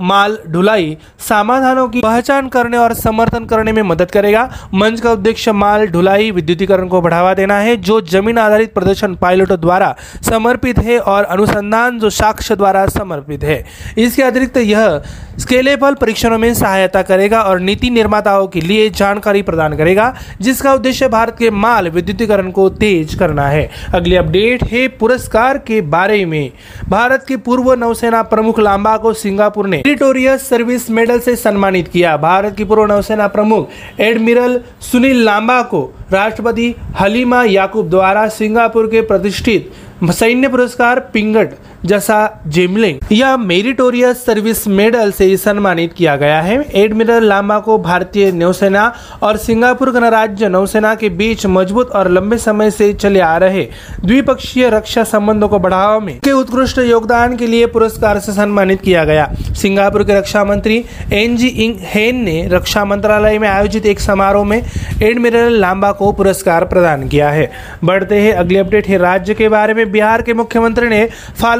माल 0.00 0.38
ढुलाई, 0.48 0.96
समाधानों 1.18 1.86
की 1.88 2.00
पहचान 2.00 2.48
करने 2.48 2.76
और 2.76 2.94
समर्थन 2.94 3.44
करने 3.44 3.72
में 3.72 3.82
मदद 3.84 4.10
करेगा। 4.10 4.48
मंच 4.74 5.00
का 5.00 5.12
उद्देश्य 5.12 5.52
माल 5.52 5.86
ढुलाई, 5.86 6.30
विद्युतीकरण 6.30 6.88
को 6.88 7.00
बढ़ावा 7.00 7.34
देना 7.34 7.58
है, 7.58 7.76
जो 7.78 8.00
ज़मीन 8.02 8.38
आधारित 8.38 8.74
प्रदर्शन 8.74 9.14
पायलटों 9.14 9.60
द्वारा 9.60 9.94
समर्पित 10.22 10.78
है 10.78 10.98
और 10.98 11.24
अनुसंधान 11.24 11.98
जो 11.98 12.10
साक्ष्य 12.12 12.56
द्वारा 12.56 12.86
समर्पित 12.88 13.26
समर्पित 13.28 13.44
है। 13.44 13.64
इसके 13.98 14.22
अतिरिक्त 14.22 14.58
यह 14.58 14.98
स्केलेबल 15.38 15.94
परीक्षणों 15.94 16.38
में 16.38 16.52
सहायता 16.54 17.02
करेगा 17.02 17.40
और 17.40 17.58
नीति 17.58 17.90
निर्माताओं 17.90 18.46
के 18.46 18.60
लिए 18.60 18.88
जानकारी 18.90 19.42
प्रदान 19.42 19.74
करेगा, 19.74 20.10
जिसका 20.42 20.72
उद्देश्य 20.74 21.08
भारत 21.08 21.36
के 21.38 21.50
माल 21.50 21.88
विद्युतीकरण 21.88 22.50
को 22.50 22.68
तेज 22.70 23.14
करना 23.14 23.48
है। 23.48 23.66
अगली 23.94 24.16
अपडेट 24.16 24.64
है 24.64 24.86
पुरस्कार 25.00 25.58
के 25.58 25.80
बारे 25.88 26.24
में। 26.24 26.48
भारत 26.88 27.24
के 27.28 27.36
पूर्व 27.38 27.72
नौसेना 27.74 28.22
प्रमुख 28.24 28.60
लांबा 28.60 28.96
को 28.96 29.12
सिंगापुर 29.14 29.66
ने 29.66 29.80
टेरिटोरियस 29.84 30.48
सर्विस 30.48 30.90
मेडल 30.90 31.18
से 31.18 31.36
सम्मानित 31.36 31.84
किया। 31.92 32.16
भारत 32.18 32.52
की 32.58 32.64
पूर्व 32.64 32.84
नौसेना 32.86 33.26
प्रमुख 33.28 34.00
एडमिरल 34.00 34.58
सुनील 34.82 35.24
लांबा 35.24 35.60
को 35.64 35.82
राष्ट्रपति 36.12 36.74
हलीमा 37.00 37.44
याकूब 37.44 37.88
द्वारा 37.90 38.28
सिंगापुर 38.30 38.86
के 38.86 39.00
प्रतिष्ठित 39.02 39.70
सैन्य 40.10 40.48
पुरस्कार 40.48 40.98
पिंगट 41.14 41.54
जैसा 41.86 42.26
जिमलिंग 42.46 43.12
या 43.12 43.36
मेरिटोरियस 43.36 44.24
सर्विस 44.24 44.66
मेडल 44.68 45.10
से 45.10 45.36
सम्मानित 45.36 45.88
किया 45.96 46.14
गया 46.16 46.40
है। 46.40 46.56
एडमिरल 46.74 47.24
लामा 47.24 47.58
को 47.58 47.76
भारतीय 47.78 48.30
नौसेना 48.30 48.88
और 49.22 49.36
सिंगापुर 49.36 49.90
गणराज्य 49.90 50.48
नौसेना 50.48 50.94
के 50.94 51.08
बीच 51.08 51.46
मज़बूत 51.46 51.90
और 51.94 52.08
लंबे 52.08 52.38
समय 52.38 52.70
से 52.70 52.92
चले 52.94 53.20
आ 53.20 53.36
रहे 53.38 53.62
द्विपक्षीय 54.04 54.68
रक्षा 54.70 55.04
संबंधों 55.04 55.48
को 55.48 55.58
बढ़ावा 55.58 55.98
में 55.98 56.18
के 56.24 56.32
उत्कृष्ट 56.32 56.78
योगदान 56.78 57.36
के 57.36 57.50
लिए 57.50 57.66
पुरस्कार 57.66 58.18
से 58.18 58.32
सम्मानित 58.32 58.76
किया 58.84 59.04
गया। 59.04 59.26
सिंगापुर 59.54 60.02
के 60.02 60.14
रक्षा 60.14 60.44
मंत्री 60.44 60.80
एन 61.12 61.36
जी 61.36 61.48
इंग 61.56 61.74
हेन 61.84 62.24
ने 62.24 62.42
रक्षा 62.48 62.84
मंत्रालय 62.84 63.38
में 63.38 63.48
आयोजित 63.48 63.86
एक 63.86 63.98
समारोह 63.98 64.44
में 64.44 64.60
एडमिरल 65.02 65.58
लांबा 65.60 65.92
को 65.92 66.10
पुरस्कार 66.12 66.64
प्रदान 66.64 67.06
किया 67.08 67.30
है। 67.30 67.46
बढ़ते 67.82 68.20
हैं 68.20 68.32
अगली 68.32 68.58
अपडेट 68.58 68.86
है। 68.88 68.96
राज्य 68.98 69.34
के 69.34 69.48
बारे 69.48 69.72
में 69.74 69.90
बिहार 69.90 70.20
के 70.20 70.32
मुख्यमंत्री 70.32 70.88
ने 70.88 71.06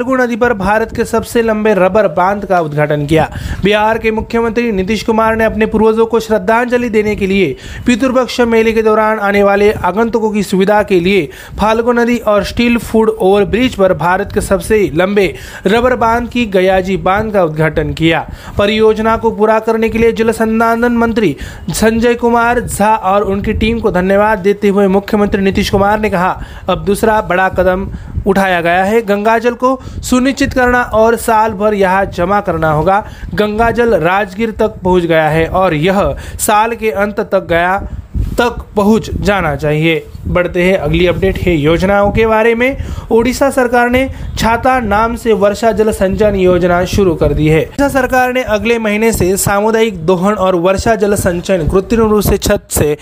फाल्गु 0.08 0.22
नदी 0.22 0.36
पर 0.36 0.52
भारत 0.54 0.94
के 0.96 1.04
सबसे 1.04 1.42
लंबे 1.42 1.72
रबर 1.74 2.06
बाँध 2.08 2.44
का 2.44 2.60
उद्घाटन 2.60 3.04
किया। 3.06 3.28
बिहार 3.64 3.98
के 3.98 4.10
मुख्यमंत्री 4.10 4.70
नीतीश 4.72 5.02
कुमार 5.02 5.36
ने 5.36 5.44
अपने 5.44 5.66
पूर्वजों 5.66 6.06
को 6.06 6.20
श्रद्धांजलि 6.20 6.88
देने 6.88 7.14
के 7.16 7.26
लिए 7.26 7.56
पितृपक्ष 7.86 8.40
मेले 8.42 8.72
के 8.72 8.82
दौरान 8.82 9.18
आने 9.20 9.42
वाले 9.42 9.70
आगंतुकों 9.84 10.30
की 10.30 10.42
सुविधा 10.42 10.82
के 10.82 11.00
लिए 11.00 11.28
फाल्गु 11.60 11.92
नदी 11.92 12.16
और 12.26 12.44
स्टील 12.44 12.78
फ़ूड 12.78 13.10
ओवर 13.10 13.44
ब्रिज 13.46 13.74
पर 13.74 13.94
भारत 13.96 14.32
के 14.34 14.40
सबसे 14.40 14.80
लंबे 14.94 15.26
रबर 15.66 15.96
बाँध 15.98 16.28
की 16.30 16.46
गयाजी 16.48 16.96
बाँध 16.98 17.32
का 17.32 17.44
उद्घाटन 17.44 17.92
किया। 17.92 18.26
परियोजना 18.58 19.16
को 19.16 19.30
पूरा 19.32 19.58
करने 19.60 19.88
के 19.88 19.98
लिए 19.98 20.12
जल 20.12 20.32
संसाधन 20.32 20.96
मंत्री 20.96 21.36
संजय 21.72 22.14
कुमार 22.14 22.60
झा 22.60 22.94
और 23.04 23.24
उनकी 23.26 23.52
टीम 23.54 23.80
को 23.80 23.90
धन्यवाद 23.92 24.38
देते 24.40 24.68
हुए 24.68 24.86
मुख्यमंत्री 24.88 25.42
नीतीश 25.42 25.70
कुमार 25.70 26.00
ने 26.00 26.10
कहा, 26.10 26.40
अब 26.68 26.84
दूसरा 26.84 27.20
बड़ा 27.22 27.48
कदम 27.50 27.88
उठाया 28.26 28.60
गया 28.60 28.82
है। 28.84 29.00
गंगाजल 29.02 29.54
को 29.54 29.74
सुनिश्चित 30.02 30.48
करना 30.48 30.82
और 30.94 31.16
साल 31.16 31.52
भर 31.52 31.72
यहाँ 31.72 32.04
जमा 32.16 32.40
करना 32.40 32.70
होगा। 32.70 33.00
गंगाजल 33.34 33.94
राजगीर 33.94 34.50
तक 34.50 34.78
पहुँच 34.84 35.04
गया 35.04 35.28
है 35.28 35.46
और 35.46 35.72
यह 35.74 36.02
साल 36.38 36.74
के 36.74 36.90
अंत 36.92 37.20
तक 37.32 37.46
गया 37.48 37.78
तक 38.38 38.60
पहुँच 38.76 39.10
जाना 39.26 39.54
चाहिए। 39.56 40.00
बढ़ते 40.26 40.62
हैं 40.62 40.76
अगली 40.76 41.06
अपडेट 41.06 41.38
है 41.38 41.54
योजनाओं 41.54 42.10
के 42.10 42.26
बारे 42.26 42.54
में। 42.54 42.76
ओडिशा 43.10 43.50
सरकार 43.50 43.88
ने 43.90 44.06
छाता 44.38 44.78
नाम 44.80 45.14
से 45.16 45.32
वर्षा 45.34 45.70
जल 45.72 45.90
संचयन 45.90 46.34
योजना 46.34 46.84
शुरू 46.86 47.14
कर 47.14 47.32
दी 47.32 47.48
है। 47.48 47.60
ओडिशा 47.60 47.88
सरकार 47.90 48.32
ने 48.32 48.42
अगले 48.48 48.78
महीने 48.78 49.12
से 49.12 49.36
सामुदायिक 49.36 50.04
दोहन 50.06 50.34
और 50.34 50.54
वर्षा 50.56 50.94
जल 50.94 51.14
संचयन, 51.14 51.66
कृत्रिम 51.68 52.10
रूप 52.10 52.22
से 52.22 52.36
छत 52.38 52.70
से 52.70 52.96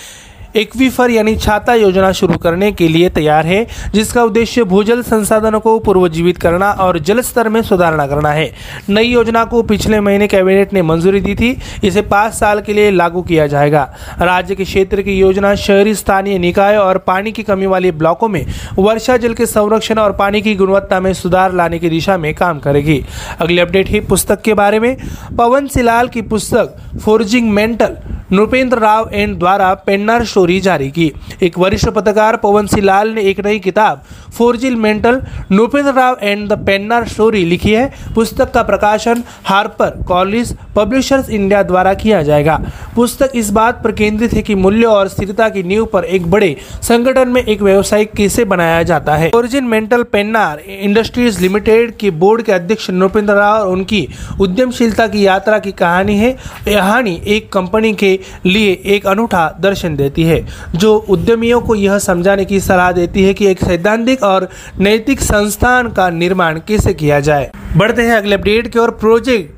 एक्वीफर 0.56 1.10
यानी 1.10 1.34
छाता 1.36 1.74
योजना 1.74 2.10
शुरू 2.14 2.38
करने 2.38 2.70
के 2.70 2.92
लिए 2.92 3.08
तैयार 3.08 3.44
है, 3.44 3.64
जिसका 3.94 4.22
उद्देश्य 4.22 4.62
भूजल 4.62 5.00
संसाधनों 5.00 5.60
को 5.60 5.78
पूर्वजीवित 5.78 6.34
करना 6.40 6.70
और 6.78 6.98
जल 6.98 7.20
स्तर 7.20 7.48
में 7.48 7.62
सुधारना 7.62 8.06
करना 8.06 8.30
है। 8.30 8.46
नई 8.88 9.06
योजना 9.06 9.42
को 9.44 9.62
पिछले 9.62 10.00
महीने 10.00 10.26
कैबिनेट 10.26 10.72
ने 10.72 10.82
मंजूरी 10.82 11.20
दी 11.20 11.34
थी। 11.34 11.52
इसे 11.84 12.00
पाँच 12.02 12.34
साल 12.34 12.60
के 12.60 12.74
लिए 12.74 12.90
लागू 12.90 13.22
किया 13.22 13.46
जाएगा। 13.46 13.84
राज्य 14.20 14.54
के 14.54 14.64
क्षेत्र 14.64 15.00
की 15.00 15.18
योजना 15.18 15.54
शहरी 15.56 15.94
स्थानीय 15.94 16.38
निकाय 16.38 16.76
और 16.76 16.96
पानी 16.96 17.30
की 17.30 17.42
कमी 17.42 17.66
वाले 17.66 17.90
ब्लॉकों 17.92 18.28
में 18.28 18.44
वर्षा 18.78 19.16
जल 19.16 19.34
के 19.34 19.46
संरक्षण 19.46 19.98
और 19.98 20.12
पानी 20.12 20.40
की 20.40 20.54
गुणवत्ता 20.54 21.00
में 21.00 21.12
सुधार 21.14 21.52
लाने 21.52 21.78
की 21.78 21.88
दिशा 21.88 22.16
में 22.16 22.32
काम 22.34 22.58
करेगी। 22.58 23.00
अगली 23.40 23.58
अपडेट 23.58 23.88
ही 23.88 24.00
पुस्तक 24.00 24.42
के 24.42 24.54
बारे 24.54 24.78
में। 24.80 24.96
पवन 25.38 25.66
सिलाल 25.66 26.08
की 26.08 26.20
पुस्तक 26.22 26.76
forging 27.04 27.50
mettle 27.50 27.96
Nripendra 28.32 28.78
Rao 28.78 29.10
and 29.12 29.38
द्वारा 29.38 29.74
पेन्नार 29.74 30.24
स्टोरी 30.24 30.60
जारी 30.60 30.90
की. 30.90 31.12
एक 31.42 31.58
वरिष्ठ 31.58 31.88
पत्रकार 31.88 32.36
पवन 32.36 32.66
सिंह 32.66 32.84
लाल 32.84 33.08
ने 33.08 33.22
एक 33.22 33.40
नई 33.46 33.58
किताब 33.58 34.02
फोरजिल 34.36 34.76
mental, 34.76 35.20
Nupendra 35.50 35.92
Rao 35.92 36.16
and 36.22 36.48
the 36.48 36.58
Pennar 36.66 37.06
story 37.08 37.44
लिखी 37.44 37.72
है। 37.72 37.92
पुस्तक 38.14 38.52
का 38.52 38.62
प्रकाशन 38.62 39.22
हार्पर 39.44 40.02
कॉलिस 40.08 40.52
पब्लिशर्स 40.76 41.30
इंडिया 41.30 41.62
द्वारा 41.62 41.94
किया 41.94 42.22
जाएगा। 42.22 42.58
पुस्तक 42.96 43.32
इस 43.34 43.50
बात 43.50 43.82
पर 43.84 43.92
केंद्रित 43.92 44.32
है 44.32 44.42
कि 44.42 44.54
मूल्य 44.54 44.86
और 44.86 45.08
स्थिरता 45.08 45.48
की 45.48 45.62
नींव 45.62 45.84
पर 45.84 46.04
एक 46.06 46.30
बड़े 46.30 46.54
संगठन 46.82 47.28
में 47.28 47.42
एक 47.42 47.62
व्यवसायिक 47.62 48.12
कैसे 48.12 48.44
बनाया 48.44 48.82
जाता 48.82 49.16
है। 49.16 49.30
Origin 49.34 49.64
mettle 49.64 50.02
Pennar 50.02 50.60
industries 50.60 51.40
limited 51.40 51.96
के 51.96 52.10
बोर्ड 52.12 52.42
के 52.42 52.52
अध्यक्ष 52.52 52.90
नृपेंद्र 52.90 53.34
राव 53.34 53.60
और 53.60 53.68
उनकी 53.68 54.06
उद्यमशीलता 54.40 55.06
की 55.06 55.26
यात्रा 55.26 55.58
की 55.58 55.72
कहानी 55.72 56.16
है। 56.16 56.30
कहानी 56.66 57.20
एक 57.26 57.52
कंपनी 57.52 57.92
के 57.94 58.18
लिए 58.46 58.72
एक 58.86 59.06
अनूठा 59.06 59.48
दर्शन 59.60 59.96
देती 59.96 60.22
है, 60.22 60.40
जो 60.74 60.94
उद्यमियों 61.08 61.60
को 61.60 61.74
यह 61.74 61.98
समझाने 61.98 62.44
की 62.44 62.60
सलाह 62.60 62.92
देती 62.92 63.22
है 63.22 63.34
कि 63.34 63.46
एक 63.46 63.64
सैद्धांतिक 63.64 64.24
और 64.26 64.46
नैतिक 64.78 65.20
संस्थान 65.20 65.88
का 65.88 66.10
निर्माण 66.10 66.60
कैसे 66.68 66.94
किया 66.94 67.20
जाए? 67.20 67.50
बढ़ते 67.76 68.02
हैं 68.02 68.16
अगले 68.16 68.34
अपडेट 68.34 68.72
की 68.72 68.78
ओर। 68.78 68.90
प्रोजेक्ट 68.90 69.55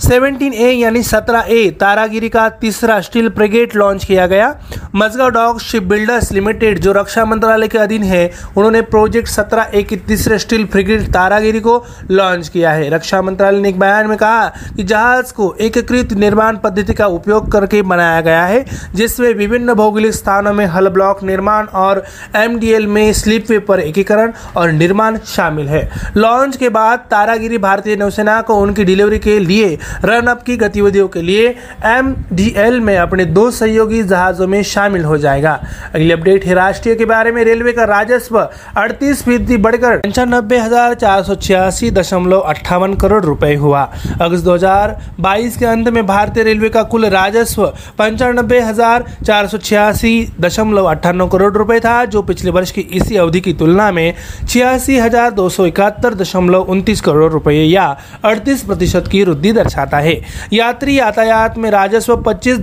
17 0.00 0.52
ए 0.54 0.70
यानी 0.72 1.02
17 1.02 1.46
ए 1.48 1.70
तारागिरी 1.70 2.28
का 2.28 2.48
तीसरा 2.60 3.00
स्टील 3.00 3.28
फ्रिगेट 3.28 3.74
लॉन्च 3.76 4.04
किया 4.04 4.26
गया। 4.26 4.48
Mazagon 4.94 5.30
dock 5.30 5.60
ship 5.60 5.82
builders 5.82 6.30
limited, 6.32 6.78
जो 6.78 6.92
रक्षा 6.92 7.24
मंत्रालय 7.24 7.68
के 7.68 7.78
अधीन 7.78 8.02
है, 8.02 8.30
उन्होंने 8.56 8.80
प्रोजेक्ट 8.84 9.28
17 9.28 9.70
ए 9.74 9.82
की 9.82 9.96
तीसरे 10.08 10.38
स्टील 10.38 10.64
फ्रिगेट 10.66 11.02
तारागिरी 11.12 11.60
को 11.60 11.76
लॉन्च 12.10 12.48
किया 12.48 12.70
है। 12.70 12.88
रक्षा 12.90 13.20
मंत्रालय 13.22 13.60
ने 13.60 13.68
एक 13.68 13.78
बयान 13.80 14.06
में 14.06 14.16
कहा 14.18 14.46
कि 14.76 14.82
जहाज़ 14.84 15.32
को 15.32 15.54
एकीकृत 15.60 16.12
निर्माण 16.14 16.56
पद्धति 16.56 16.94
का 16.94 17.06
उपयोग 17.08 17.50
करके 17.52 17.82
बनाया 17.82 18.20
गया 18.20 18.44
है, 18.44 18.64
जिसमें 18.94 19.32
विभिन्न 19.34 19.74
भौगोलिक 19.74 20.14
स्थानों 20.14 20.52
में 20.52 20.64
हल 20.66 20.88
ब्लॉक 20.88 21.22
निर्माण 21.22 21.66
और 21.76 22.02
एमडीएल 22.36 22.86
में 22.86 23.12
स्लीपवे 23.12 23.58
पर 23.60 23.80
एकीकरण 23.80 24.32
और 24.56 24.72
निर्माण 24.72 25.18
शामिल 25.26 25.68
है। 25.68 25.88
लॉन्च 26.16 26.56
के 26.56 26.68
बाद 26.70 27.06
तारागिरी 27.10 27.58
भारतीय 27.58 27.96
नौसेना 27.96 28.40
को 28.40 28.54
उनकी 28.56 28.84
डिलीवरी 28.84 29.18
के 29.18 29.38
लिए 29.38 29.78
रन 30.04 30.26
अप 30.26 30.42
की 30.42 30.56
गतिविधियों 30.56 31.08
के 31.08 31.22
लिए 31.22 31.48
एमडीएल 31.86 32.80
में 32.80 32.96
अपने 32.98 33.24
दो 33.26 33.50
सहयोगी 33.50 34.02
जहाजों 34.04 34.46
में 34.46 34.62
शामिल 34.64 35.04
हो 35.04 35.18
जाएगा। 35.18 35.52
अगली 35.94 36.10
अपडेट 36.12 36.44
है 36.44 36.54
राष्ट्रीय 36.54 36.94
के 36.94 37.04
बारे 37.04 37.32
में। 37.32 37.42
रेलवे 37.44 37.72
का 37.72 37.84
राजस्व 37.86 38.38
अड़तीस 38.38 39.22
फ़ीसदी 39.24 39.56
बढ़कर 39.58 39.96
पंचानबे 39.98 40.58
हज़ार 40.58 40.94
चार 40.96 41.22
सौ 41.22 41.34
छियासी 41.36 41.90
दशमलव 41.90 42.40
अट्ठावन 42.40 42.94
करोड़ 42.96 43.22
रुपए 43.24 43.54
हुआ। 43.56 43.82
अगस्त 44.20 44.44
2022 44.44 45.56
के 45.56 45.66
अंत 45.66 45.88
में 45.88 46.06
भारतीय 46.06 46.44
रेलवे 46.44 46.68
का 46.68 46.82
कुल 46.84 47.06
राजस्व 47.08 47.66
पंचानबे 47.98 48.60
हज़ार 48.60 49.04
चार 49.26 49.46
सौ 49.46 49.58
छियासी 49.58 50.12
दशमलव 50.40 50.84
अट्ठानवे 50.86 51.28
करोड़ 51.30 51.52
रुपए 51.54 51.78
था, 51.80 52.04
जो 52.04 52.22
पिछले 52.22 52.50
वर्ष 52.50 52.70
की 52.70 52.80
इसी 52.80 53.16
अवधि 53.16 53.40
की 53.40 53.52
तुलना 53.54 53.90
में 53.92 54.14
छियासी 54.48 54.98
हज़ार 54.98 55.30
दो 55.32 55.48
सौ 55.48 55.66
इकहत्तर 55.66 56.14
दशमलव 56.14 56.70
उनतीस 56.70 57.00
करोड़ 57.00 57.30
रुपए 57.32 57.54
या 57.54 57.84
अड़तीस 58.24 58.62
प्रतिशत 58.64 59.08
की 59.12 59.22
वृद्धि 59.24 59.52
दर्शा 59.52 59.79
दर्शाता 59.80 59.98
है। 59.98 60.20
यात्री 60.52 60.94
यातायात 60.94 61.58
में 61.58 61.70
राजस्व 61.70 62.16
पच्चीस 62.18 62.58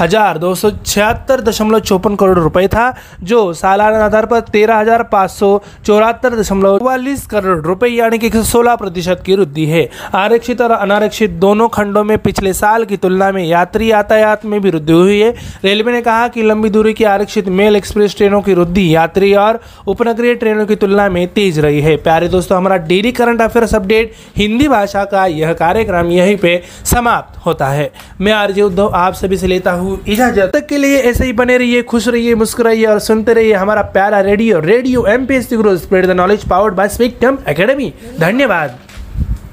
हज़ार 0.00 0.38
दो 0.38 0.54
सौ 0.54 0.70
छिहत्तर 0.86 1.40
दशमलव 1.40 1.78
चौपन 1.80 2.14
करोड़ 2.14 2.38
रुपए 2.38 2.66
था, 2.68 2.90
जो 3.20 3.52
सालाना 3.52 4.04
आधार 4.04 4.26
पर 4.26 4.40
तेरह 4.52 4.76
हज़ार 4.76 5.02
पाँच 5.04 5.30
सौ 5.30 5.58
चौरातर 5.86 6.34
दशमलव 6.36 6.78
चौवालीस 6.78 7.26
करोड़ 7.26 7.58
रुपए 7.60 7.88
यानी 7.88 8.18
कि 8.18 8.30
सोलह 8.30 8.74
प्रतिशत 8.76 9.22
की 9.26 9.34
वृद्धि 9.34 9.64
है। 9.66 9.88
आरक्षित 10.14 10.60
और 10.60 10.70
अनारक्षित 10.70 11.30
दोनों 11.40 11.68
खंडों 11.68 12.04
में 12.04 12.16
पिछले 12.18 12.52
साल 12.52 12.84
की 12.84 12.96
तुलना 12.98 13.30
में 13.32 13.44
यात्री 13.44 13.90
यातायात 13.90 14.44
में 14.44 14.60
भी 14.60 14.70
वृद्धि 14.70 14.92
हुई 14.92 15.18
है। 15.20 15.30
रेलवे 15.64 15.92
ने 15.92 16.00
कहा 16.02 16.28
कि 16.28 16.42
लंबी 16.42 16.68
दूरी 16.68 16.92
की 16.92 17.04
आरक्षित 17.06 17.48
मेल 17.50 17.76
एक्सप्रेस 17.76 18.16
ट्रेनों 18.16 18.40
की 18.42 18.54
वृद्धि 18.54 18.88
यात्री 18.94 19.32
और 19.36 19.60
उपनगरीय 19.88 20.34
ट्रेनों 20.36 20.66
की 20.66 20.76
तुलना 20.76 21.08
में 21.08 21.26
तेज 21.30 21.58
रही 21.58 21.80
है। 21.80 21.96
प्यारे 21.98 22.28
दोस्तों, 22.28 22.56
हमारा 22.56 22.76
daily 22.86 23.12
current 23.12 23.42
affairs 23.42 23.74
update, 23.74 24.12
Hindi 24.36 24.68
भाषा 24.68 25.04
का 25.06 25.26
यह 25.28 25.52
कार्यक्रम 25.54 26.10
यहीं 26.10 26.36
पे 26.36 26.57
समाप्त 26.84 27.38
होता 27.46 27.66
है। 27.66 27.90
मैं 28.20 28.32
आरजे 28.32 28.62
उद्धव 28.62 28.90
आप 28.94 29.14
सभी 29.14 29.36
से 29.36 29.46
लेता 29.46 29.72
हूँ 29.72 29.98
इजाज़त। 30.06 30.50
तक 30.54 30.66
के 30.66 30.76
लिए 30.76 30.98
ऐसे 31.00 31.24
ही 31.24 31.32
बने 31.32 31.56
रहिए, 31.58 31.82
खुश 31.84 32.08
रहिए, 32.08 32.34
मुस्कुराइए 32.34 32.84
और 32.84 32.98
सुनते 33.00 33.32
रहिए 33.32 33.54
हमारा 33.54 33.82
प्यारा 33.92 34.20
radio 34.22 34.60
radio 34.60 35.06
M 35.06 35.26
P 35.26 35.34
S 35.34 35.52
the 35.52 36.10
knowledge 36.12 36.48
powered 36.48 36.74
by 36.74 36.88
Spectrum 36.88 37.38
academy 37.46 37.92
धन्यवाद। 38.20 38.78